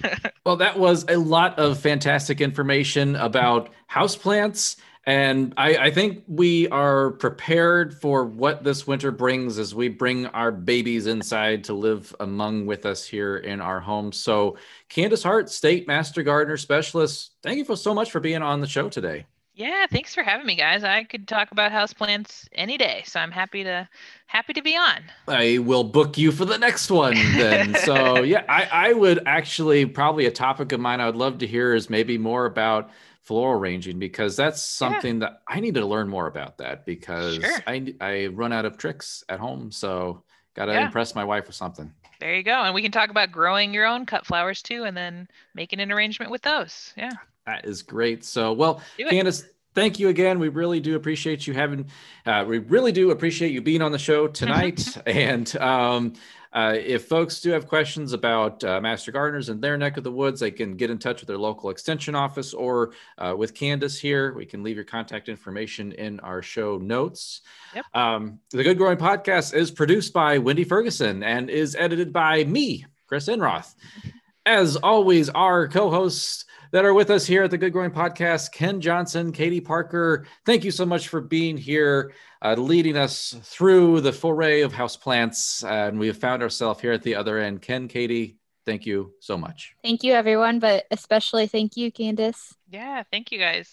[0.46, 4.76] Well, that was a lot of fantastic information about houseplants.
[5.06, 10.26] And I, I think we are prepared for what this winter brings as we bring
[10.26, 14.12] our babies inside to live among with us here in our home.
[14.12, 14.58] So,
[14.90, 18.66] Candice Hart, State Master Gardener Specialist, thank you for so much for being on the
[18.66, 19.24] show today.
[19.54, 20.84] Yeah, thanks for having me, guys.
[20.84, 23.88] I could talk about houseplants any day, so I'm happy to
[24.26, 25.12] happy to be on.
[25.26, 27.74] I will book you for the next one then.
[27.74, 31.46] so yeah, I, I would actually probably a topic of mine I would love to
[31.46, 32.90] hear is maybe more about
[33.22, 37.62] floral ranging because that's something that I need to learn more about that because Sure.
[37.66, 39.70] I I run out of tricks at home.
[39.72, 40.24] So
[40.54, 40.86] gotta Yeah.
[40.86, 41.90] impress my wife with something.
[42.20, 42.62] There you go.
[42.62, 45.90] And we can talk about growing your own cut flowers too, and then making an
[45.92, 46.92] arrangement with those.
[46.96, 47.16] Yeah.
[47.46, 48.24] That is great.
[48.24, 48.80] So well.
[48.98, 50.38] Candice, thank you again.
[50.38, 51.86] We really do appreciate you having.
[52.24, 54.96] Uh, we really do appreciate you being on the show tonight.
[55.06, 56.14] and um,
[56.54, 60.12] Uh, if folks do have questions about uh, Master Gardeners in their neck of the
[60.12, 63.98] woods, they can get in touch with their local extension office or uh, with Candice
[63.98, 64.32] here.
[64.34, 67.40] We can leave your contact information in our show notes.
[67.74, 67.84] Yep.
[67.92, 72.86] Um, the Good Growing Podcast is produced by Wendy Ferguson and is edited by me,
[73.08, 73.74] Chris Enroth.
[74.46, 76.44] As always, our co hosts
[76.74, 80.26] that are with us here at the Good Growing Podcast, Ken Johnson, Katie Parker.
[80.44, 82.12] Thank you so much for being here,
[82.42, 85.64] uh, leading us through the foray of houseplants.
[85.64, 87.62] and we have found ourselves here at the other end.
[87.62, 89.76] Ken, Katie, thank you so much.
[89.84, 92.56] Thank you, everyone, but especially thank you, Candice.
[92.68, 93.70] Yeah, thank you guys.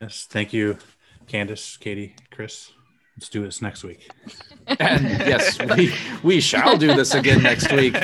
[0.00, 0.78] Yes, thank you,
[1.26, 2.72] Candice, Katie, Chris.
[3.16, 4.10] Let's do this next week.
[4.66, 5.92] And yes, we,
[6.22, 7.96] we shall do this again next week.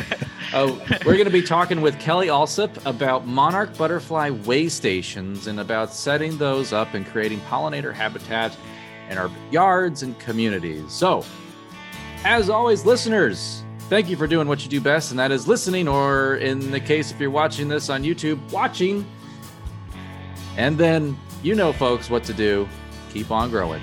[0.52, 5.60] Uh, we're going to be talking with Kelly Allsup about monarch butterfly way stations and
[5.60, 8.56] about setting those up and creating pollinator habitat
[9.10, 10.92] in our yards and communities.
[10.92, 11.24] So,
[12.24, 15.88] as always, listeners, thank you for doing what you do best, and that is listening,
[15.88, 19.06] or in the case if you're watching this on YouTube, watching.
[20.56, 22.68] And then you know, folks, what to do.
[23.12, 23.80] Keep on growing.